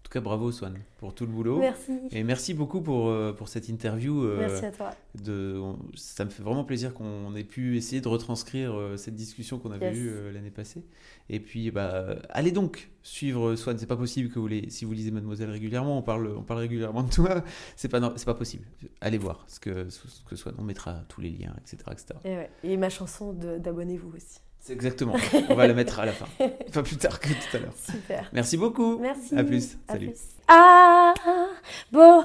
[0.10, 1.60] tout cas, bravo Swan pour tout le boulot.
[1.60, 1.92] Merci.
[2.12, 4.24] Et merci beaucoup pour, euh, pour cette interview.
[4.24, 4.90] Euh, merci à toi.
[5.24, 5.62] De,
[5.94, 9.72] ça me fait vraiment plaisir qu'on ait pu essayer de retranscrire euh, cette discussion qu'on
[9.72, 10.84] avait eue l'année passée.
[11.30, 13.78] Et puis, bah, allez donc suivre Swan.
[13.78, 16.62] C'est pas possible que vous les, si vous lisez Mademoiselle régulièrement, on parle, on parle
[16.62, 17.44] régulièrement de toi.
[17.76, 18.66] C'est pas, c'est pas possible.
[19.02, 20.56] Allez voir ce que, ce que Swan.
[20.58, 21.78] On mettra tous les liens, etc.
[21.92, 22.50] etc.
[22.64, 24.40] Et, et ma chanson d'abonnez-vous aussi.
[24.60, 25.16] C'est exactement.
[25.50, 26.28] On va la mettre à la fin.
[26.70, 27.74] Enfin, plus tard que tout à l'heure.
[27.76, 28.30] Super.
[28.34, 29.00] Merci beaucoup.
[29.00, 29.36] Merci.
[29.36, 29.78] À plus.
[29.88, 30.12] Salut.
[30.48, 32.24] Abonnez-vous.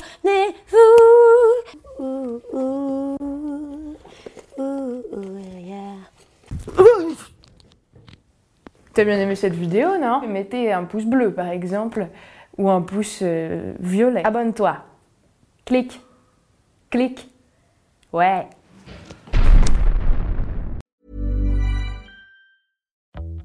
[8.95, 10.27] T'as bien aimé cette vidéo, non?
[10.27, 12.09] Mettez un pouce bleu, par exemple,
[12.59, 14.25] ou un pouce euh, violet.
[14.25, 14.85] Abonne-toi.
[15.65, 16.01] Clique.
[16.91, 17.29] Clique.
[18.13, 18.47] Ouais.